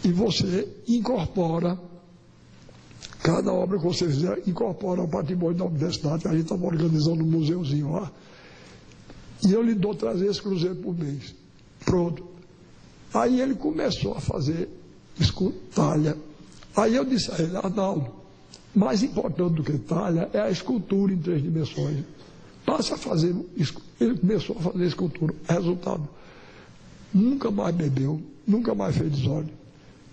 E 0.04 0.12
você 0.12 0.68
incorpora, 0.86 1.78
cada 3.22 3.52
obra 3.52 3.78
que 3.78 3.84
você 3.84 4.06
fizer, 4.06 4.42
incorpora 4.46 5.00
ao 5.00 5.08
patrimônio 5.08 5.56
da 5.56 5.64
universidade, 5.64 6.28
a 6.28 6.32
gente 6.32 6.42
estava 6.42 6.66
organizando 6.66 7.24
um 7.24 7.26
museuzinho 7.26 7.92
lá. 7.92 8.12
E 9.44 9.52
eu 9.52 9.62
lhe 9.62 9.74
dou 9.74 9.94
300 9.94 10.40
cruzeiros 10.40 10.78
por 10.78 10.96
mês. 10.96 11.34
Pronto. 11.84 12.26
Aí 13.12 13.40
ele 13.40 13.54
começou 13.54 14.14
a 14.14 14.20
fazer 14.20 14.68
talha. 15.74 16.16
Aí 16.76 16.94
eu 16.94 17.04
disse 17.04 17.30
a 17.30 17.38
ele, 17.38 17.56
Arnaldo, 17.56 18.10
mais 18.74 19.02
importante 19.02 19.54
do 19.54 19.62
que 19.62 19.78
talha 19.78 20.28
é 20.32 20.40
a 20.40 20.50
escultura 20.50 21.12
em 21.12 21.18
três 21.18 21.42
dimensões. 21.42 22.04
Passa 22.64 22.94
a 22.94 22.98
fazer. 22.98 23.34
Ele 24.00 24.18
começou 24.18 24.56
a 24.58 24.62
fazer 24.72 24.86
escultura. 24.86 25.34
Resultado: 25.48 26.08
nunca 27.12 27.50
mais 27.50 27.74
bebeu, 27.74 28.20
nunca 28.46 28.74
mais 28.74 28.96
fez 28.96 29.12
desordem. 29.12 29.54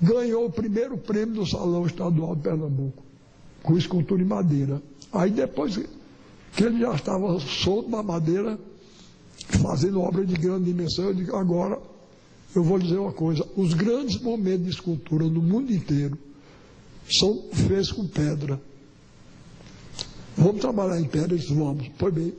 Ganhou 0.01 0.45
o 0.45 0.51
primeiro 0.51 0.97
prêmio 0.97 1.35
do 1.35 1.45
Salão 1.45 1.85
Estadual 1.85 2.35
de 2.35 2.41
Pernambuco, 2.41 3.03
com 3.61 3.77
escultura 3.77 4.21
em 4.21 4.25
madeira. 4.25 4.81
Aí 5.13 5.29
depois 5.29 5.77
que 6.55 6.63
ele 6.63 6.79
já 6.79 6.93
estava 6.95 7.39
solto 7.39 7.89
na 7.89 8.01
madeira, 8.01 8.59
fazendo 9.61 10.01
obra 10.01 10.25
de 10.25 10.33
grande 10.33 10.65
dimensão, 10.65 11.05
eu 11.05 11.13
digo, 11.13 11.35
agora 11.35 11.79
eu 12.55 12.63
vou 12.63 12.77
dizer 12.77 12.97
uma 12.97 13.13
coisa, 13.13 13.47
os 13.55 13.73
grandes 13.73 14.19
momentos 14.19 14.65
de 14.65 14.69
escultura 14.71 15.25
no 15.25 15.41
mundo 15.41 15.71
inteiro 15.71 16.17
são 17.09 17.43
feitos 17.51 17.91
com 17.91 18.07
pedra. 18.07 18.59
Vamos 20.37 20.61
trabalhar 20.61 20.99
em 20.99 21.05
pedra? 21.05 21.33
Eles 21.33 21.49
vamos. 21.49 21.87
Pois 21.97 22.13
bem, 22.13 22.33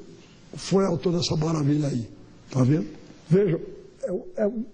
foi 0.54 0.84
autor 0.84 1.12
dessa 1.12 1.36
maravilha 1.36 1.88
aí. 1.88 2.08
Está 2.46 2.62
vendo? 2.62 2.88
Vejam, 3.28 3.60
é, 4.02 4.42
é 4.42 4.46
um, 4.46 4.64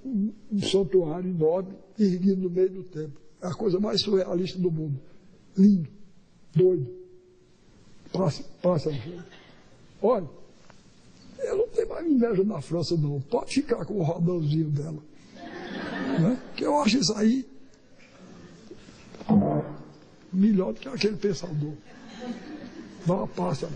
um, 0.52 0.62
santuário 0.62 1.30
enorme, 1.30 1.70
erguido 1.98 2.42
no 2.42 2.50
meio 2.50 2.70
do 2.70 2.82
templo. 2.84 3.20
É 3.40 3.46
a 3.46 3.54
coisa 3.54 3.78
mais 3.78 4.00
surrealista 4.00 4.58
do 4.58 4.70
mundo. 4.70 4.98
Lindo, 5.56 5.88
doido. 6.54 6.88
Passa, 8.12 8.42
passa. 8.62 8.90
Olha, 10.02 10.28
eu 11.38 11.56
não 11.56 11.68
tenho 11.68 11.88
mais 11.88 12.06
inveja 12.06 12.44
da 12.44 12.60
França, 12.60 12.96
não. 12.96 13.20
Pode 13.20 13.54
ficar 13.54 13.84
com 13.84 13.94
o 13.94 14.02
rodãozinho 14.02 14.70
dela. 14.70 15.02
Né? 16.20 16.42
Que 16.56 16.64
eu 16.64 16.76
acho 16.78 16.98
isso 16.98 17.12
aí 17.14 17.46
melhor 20.32 20.72
do 20.72 20.80
que 20.80 20.88
aquele 20.88 21.16
pensador. 21.16 21.72
Dá 23.08 23.14
uma 23.14 23.26
pasta. 23.26 23.70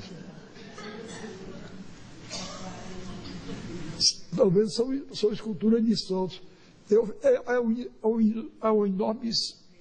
Talvez 4.36 4.74
são, 4.74 5.02
são 5.14 5.32
esculturas 5.32 5.82
de 5.82 5.96
santos. 5.96 6.42
Eu, 6.90 7.16
é, 7.22 7.54
é, 7.54 7.60
um, 7.60 7.72
é, 7.80 8.06
um, 8.06 8.50
é 8.62 8.68
uma 8.68 8.86
enorme 8.86 9.30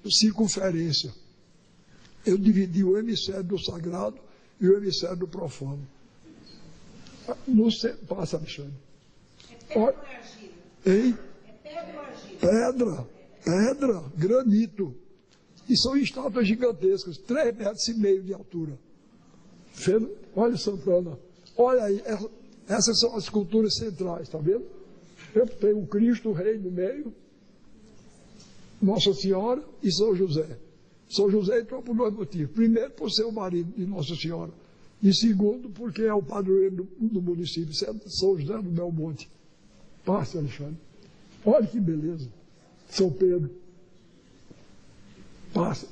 circunferência. 0.09 1.13
Eu 2.25 2.37
dividi 2.37 2.81
o 2.81 2.97
hemisfério 2.97 3.43
do 3.43 3.59
sagrado 3.59 4.17
e 4.57 4.69
o 4.69 4.77
hemisfério 4.77 5.17
do 5.17 5.27
profano. 5.27 5.85
No, 7.45 7.67
passa, 8.07 8.37
Alexandre. 8.37 8.73
É 9.69 9.75
pedra? 9.75 10.05
Hein? 10.85 11.17
É 11.45 11.51
pedra? 11.51 12.07
Pedra, 12.39 13.07
pedra, 13.43 14.03
granito. 14.15 14.95
E 15.67 15.75
são 15.75 15.97
estátuas 15.97 16.47
gigantescas, 16.47 17.17
três 17.17 17.53
metros 17.53 17.85
e 17.89 17.93
meio 17.95 18.23
de 18.23 18.33
altura. 18.33 18.79
Olha 20.35 20.57
Santana. 20.57 21.17
Olha 21.57 21.83
aí, 21.83 22.01
essas 22.67 22.99
são 22.99 23.15
as 23.15 23.25
esculturas 23.25 23.75
centrais, 23.75 24.23
está 24.23 24.37
vendo? 24.37 24.65
Eu 25.33 25.47
tenho 25.47 25.79
o 25.79 25.87
Cristo 25.87 26.31
Rei 26.31 26.57
no 26.57 26.71
meio, 26.71 27.13
Nossa 28.81 29.13
Senhora 29.13 29.63
e 29.81 29.91
São 29.91 30.15
José. 30.15 30.57
São 31.09 31.29
José 31.29 31.59
entrou 31.59 31.81
por 31.81 31.95
dois 31.95 32.13
motivos. 32.13 32.53
Primeiro, 32.53 32.91
por 32.91 33.11
ser 33.11 33.23
o 33.23 33.31
marido 33.31 33.73
de 33.75 33.85
Nossa 33.85 34.15
Senhora. 34.15 34.51
E 35.03 35.13
segundo, 35.13 35.69
porque 35.69 36.03
é 36.03 36.13
o 36.13 36.21
padroeiro 36.21 36.75
do, 36.75 37.07
do 37.07 37.21
município, 37.21 37.73
São 37.73 38.39
José 38.39 38.55
do 38.55 38.69
Belmonte. 38.69 39.29
Passe, 40.05 40.37
Alexandre. 40.37 40.77
Olha 41.45 41.65
que 41.65 41.79
beleza. 41.79 42.29
São 42.89 43.11
Pedro. 43.11 43.49
Passe. 45.53 45.87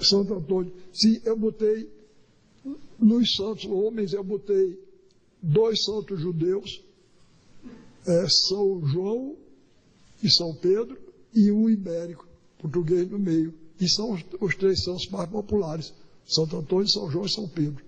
Santo 0.00 0.34
Antônio. 0.34 0.72
Sim, 0.92 1.20
eu 1.24 1.36
botei 1.36 1.88
nos 2.98 3.34
santos 3.34 3.64
homens, 3.66 4.12
eu 4.12 4.24
botei 4.24 4.78
dois 5.42 5.84
santos 5.84 6.20
judeus, 6.20 6.82
é, 8.06 8.26
São 8.28 8.86
João 8.86 9.36
e 10.22 10.30
São 10.30 10.54
Pedro, 10.54 10.98
e 11.34 11.50
um 11.52 11.68
ibérico, 11.68 12.26
português 12.58 13.08
no 13.10 13.18
meio. 13.18 13.54
E 13.80 13.88
são 13.88 14.12
os, 14.12 14.24
os 14.40 14.56
três 14.56 14.82
santos 14.82 15.08
mais 15.08 15.28
populares. 15.30 15.92
Santo 16.26 16.56
Antônio, 16.56 16.88
São 16.88 17.10
João 17.10 17.26
e 17.26 17.30
São 17.30 17.48
Pedro. 17.48 17.84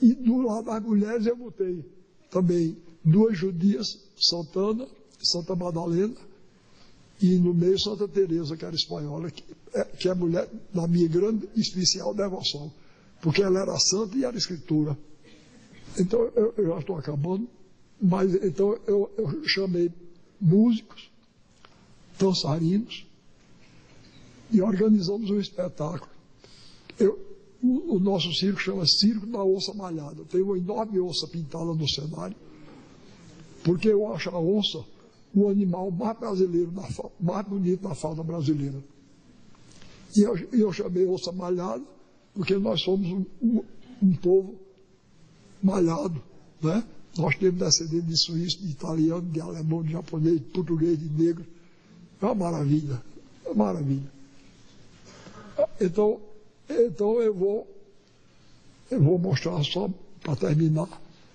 E 0.00 0.14
do 0.14 0.38
lado 0.38 0.66
das 0.66 0.82
mulheres 0.82 1.26
eu 1.26 1.36
botei 1.36 1.84
também 2.30 2.76
duas 3.04 3.36
judias, 3.36 3.98
Santana 4.16 4.88
e 5.20 5.26
Santa 5.26 5.54
Madalena, 5.54 6.14
e 7.20 7.38
no 7.38 7.54
meio 7.54 7.78
Santa 7.78 8.08
Teresa, 8.08 8.56
que 8.56 8.64
era 8.64 8.74
espanhola, 8.74 9.30
que 9.30 9.44
é, 9.72 9.84
que 9.84 10.08
é 10.08 10.14
mulher 10.14 10.48
da 10.72 10.86
minha 10.86 11.08
grande 11.08 11.48
especial 11.56 12.14
devoção, 12.14 12.72
porque 13.20 13.42
ela 13.42 13.60
era 13.60 13.78
santa 13.78 14.16
e 14.16 14.24
era 14.24 14.36
escritura. 14.36 14.96
Então 15.98 16.20
eu, 16.34 16.54
eu 16.56 16.66
já 16.68 16.78
estou 16.78 16.96
acabando, 16.96 17.48
mas 18.00 18.34
então 18.34 18.78
eu, 18.86 19.10
eu 19.16 19.48
chamei 19.48 19.90
músicos, 20.40 21.10
dançarinos, 22.18 23.06
e 24.50 24.60
organizamos 24.60 25.30
um 25.30 25.40
espetáculo. 25.40 26.10
Eu, 26.98 27.18
o, 27.62 27.96
o 27.96 27.98
nosso 27.98 28.32
circo 28.34 28.60
chama 28.60 28.86
Circo 28.86 29.26
da 29.26 29.42
Onça 29.42 29.72
Malhada. 29.72 30.24
Tem 30.26 30.42
uma 30.42 30.56
enorme 30.56 31.00
onça 31.00 31.26
pintada 31.26 31.64
no 31.64 31.88
cenário, 31.88 32.36
porque 33.64 33.88
eu 33.88 34.12
acho 34.12 34.28
a 34.30 34.38
onça 34.38 34.84
o 35.34 35.48
animal 35.48 35.90
mais 35.90 36.16
brasileiro, 36.18 36.72
mais 37.20 37.46
bonito 37.46 37.82
da 37.82 37.94
fauna 37.94 38.22
brasileira. 38.22 38.82
E 40.16 40.20
eu, 40.22 40.36
eu 40.52 40.72
chamei 40.72 41.06
onça 41.06 41.32
malhada, 41.32 41.82
porque 42.34 42.56
nós 42.56 42.80
somos 42.82 43.08
um, 43.08 43.24
um, 43.42 43.64
um 44.02 44.12
povo 44.14 44.54
malhado, 45.62 46.22
né? 46.62 46.84
Nós 47.16 47.36
temos 47.36 47.58
descendentes 47.58 48.06
de 48.06 48.16
suíço, 48.16 48.62
de 48.62 48.70
italiano, 48.70 49.28
de 49.30 49.40
alemão, 49.40 49.82
de 49.82 49.92
japonês, 49.92 50.34
de 50.40 50.46
português, 50.46 50.98
de 50.98 51.08
negro. 51.08 51.44
É 52.20 52.24
uma 52.26 52.34
maravilha, 52.34 53.02
é 53.44 53.48
uma 53.50 53.64
maravilha. 53.66 54.12
Então, 55.80 56.20
então 56.68 57.20
eu 57.20 57.34
vou, 57.34 57.66
eu 58.90 59.00
vou 59.00 59.18
mostrar 59.18 59.62
só 59.64 59.88
para 60.20 60.36
terminar 60.36 60.88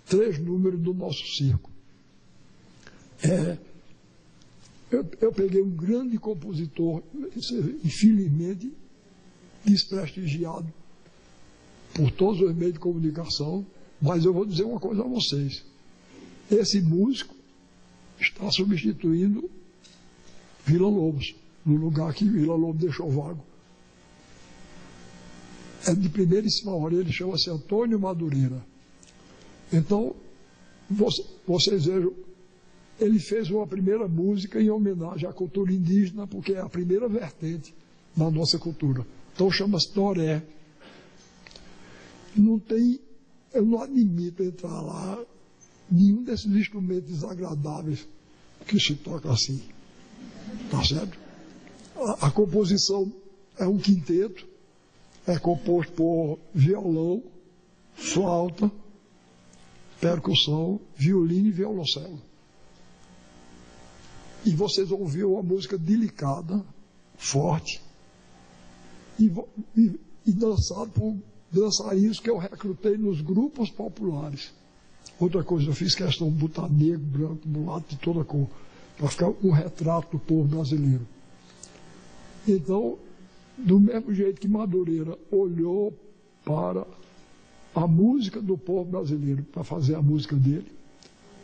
três 0.08 0.38
números 0.40 0.80
do 0.80 0.94
nosso 0.94 1.26
circo. 1.28 1.70
É, 3.24 3.58
eu, 4.92 5.06
eu 5.22 5.32
peguei 5.32 5.62
um 5.62 5.70
grande 5.70 6.18
compositor, 6.18 7.04
infelizmente 7.84 8.74
desprestigiado 9.64 10.72
por 11.94 12.12
todos 12.12 12.42
os 12.42 12.56
meios 12.56 12.74
de 12.74 12.80
comunicação, 12.80 13.66
mas 14.02 14.26
eu 14.26 14.34
vou 14.34 14.46
dizer 14.46 14.64
uma 14.64 14.80
coisa 14.80 15.02
a 15.04 15.08
vocês. 15.08 15.64
Esse 16.50 16.82
músico 16.82 17.36
está 18.20 18.50
substituindo 18.52 19.50
Vila 20.66 20.88
Lobos, 20.88 21.36
no 21.66 21.76
lugar 21.76 22.14
que 22.14 22.26
Vila 22.26 22.56
Lobos 22.56 22.82
deixou 22.82 23.10
vago. 23.10 23.44
É 25.86 25.94
de 25.94 26.10
primeiríssima 26.10 26.74
hora, 26.74 26.96
ele 26.96 27.12
chama-se 27.12 27.50
Antônio 27.50 28.00
Madureira. 28.00 28.64
Então, 29.72 30.16
vocês 31.46 31.86
vejam, 31.86 32.14
ele 33.00 33.20
fez 33.20 33.50
uma 33.50 33.66
primeira 33.66 34.08
música 34.08 34.62
em 34.62 34.70
homenagem 34.70 35.28
à 35.28 35.34
cultura 35.34 35.72
indígena, 35.72 36.28
porque 36.28 36.54
é 36.54 36.60
a 36.60 36.70
primeira 36.70 37.08
vertente 37.08 37.74
da 38.16 38.30
nossa 38.30 38.58
cultura. 38.60 39.06
Então 39.34 39.50
chama-se 39.50 39.92
Toré. 39.94 40.44
Não 42.36 42.60
tem, 42.60 43.00
eu 43.54 43.66
não 43.66 43.82
admito 43.82 44.44
entrar 44.44 44.82
lá 44.82 45.24
nenhum 45.90 46.24
desses 46.24 46.46
instrumentos 46.46 47.10
desagradáveis 47.10 48.08
que 48.68 48.80
se 48.80 48.96
toca 48.96 49.32
assim. 49.32 49.62
Tá 50.70 50.84
certo? 50.84 51.18
A, 51.96 52.28
a 52.28 52.32
composição 52.32 53.12
é 53.58 53.66
um 53.66 53.78
quinteto, 53.78 54.48
é 55.26 55.38
composto 55.40 55.94
por 55.94 56.40
violão, 56.54 57.24
flauta, 57.96 58.72
percussão, 60.00 60.80
violino 60.96 61.48
e 61.48 61.52
violoncelo. 61.52 62.29
E 64.46 64.52
vocês 64.52 64.92
ouviram 64.92 65.34
uma 65.34 65.44
música 65.44 65.78
delicada, 65.78 66.64
forte, 67.16 67.82
e, 69.20 69.32
e, 69.76 70.00
e 70.26 70.32
dançado 70.32 70.90
por 70.92 71.18
dançarinos 71.52 72.20
que 72.20 72.30
eu 72.30 72.38
recrutei 72.38 72.98
nos 72.98 73.22
grupos 73.22 73.70
populares. 73.70 74.54
Outra 75.20 75.44
coisa, 75.44 75.70
eu 75.70 75.74
fiz 75.74 75.94
questão 75.94 76.30
de 76.30 76.38
botar 76.38 76.70
negro, 76.70 77.00
branco, 77.00 77.48
mulato, 77.48 77.90
de 77.90 77.98
toda 77.98 78.24
cor, 78.24 78.48
para 78.98 79.08
ficar 79.10 79.30
um 79.44 79.52
retrato 79.52 80.18
do 80.18 80.20
povo 80.20 80.48
brasileiro. 80.48 81.06
Então, 82.48 82.98
do 83.58 83.80
mesmo 83.80 84.14
jeito 84.14 84.40
que 84.40 84.48
Madureira 84.48 85.18
olhou 85.30 85.94
para 86.46 86.88
a 87.76 87.88
música 87.88 88.42
do 88.42 88.58
povo 88.58 88.90
brasileiro 88.90 89.44
para 89.44 89.64
fazer 89.64 89.96
a 89.96 90.02
música 90.02 90.36
dele. 90.36 90.72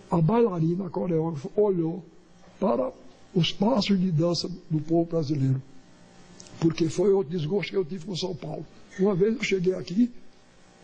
A 0.10 0.22
bailarina, 0.22 0.88
a 0.88 0.90
coreógrafa, 0.90 1.50
olhou 1.56 2.04
para 2.60 2.92
os 3.34 3.52
passos 3.52 4.00
de 4.00 4.12
dança 4.12 4.50
do 4.70 4.80
povo 4.80 5.10
brasileiro. 5.10 5.62
Porque 6.60 6.90
foi 6.90 7.12
outro 7.12 7.32
desgosto 7.32 7.72
que 7.72 7.78
eu 7.78 7.86
tive 7.86 8.06
com 8.06 8.16
São 8.16 8.36
Paulo. 8.36 8.66
Uma 8.98 9.14
vez 9.14 9.36
eu 9.36 9.44
cheguei 9.44 9.74
aqui, 9.74 10.12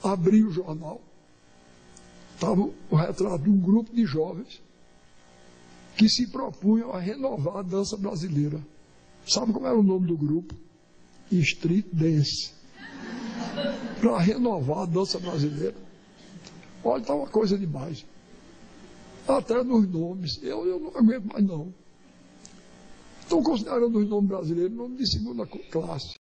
abri 0.04 0.44
o 0.44 0.52
jornal, 0.52 1.02
estava 2.36 2.62
o 2.62 2.96
retrato 2.96 3.44
de 3.44 3.50
um 3.50 3.58
grupo 3.58 3.96
de 3.96 4.06
jovens 4.06 4.62
que 5.96 6.10
se 6.10 6.28
propunham 6.28 6.92
a 6.92 7.00
renovar 7.00 7.58
a 7.58 7.62
dança 7.62 7.96
brasileira. 7.96 8.60
Sabe 9.26 9.54
como 9.54 9.68
era 9.68 9.78
o 9.78 9.84
nome 9.84 10.08
do 10.08 10.18
grupo? 10.18 10.54
Street 11.32 11.86
Dance 11.94 12.52
para 14.00 14.20
renovar 14.20 14.80
a 14.80 14.86
dança 14.86 15.20
brasileira. 15.20 15.76
Olha, 16.84 17.02
está 17.02 17.14
uma 17.14 17.28
coisa 17.28 17.58
demais. 17.58 18.06
Até 19.28 19.64
nos 19.64 19.88
nomes. 19.88 20.42
Eu, 20.44 20.66
eu 20.68 20.80
não 20.80 20.90
aguento 20.96 21.26
mais, 21.26 21.46
não. 21.46 21.74
Estão 23.22 23.42
considerando 23.42 23.98
os 23.98 24.10
nomes 24.10 24.30
brasileiros 24.30 24.76
nome 24.76 24.98
de 24.98 25.10
segunda 25.10 25.46
classe. 25.46 26.21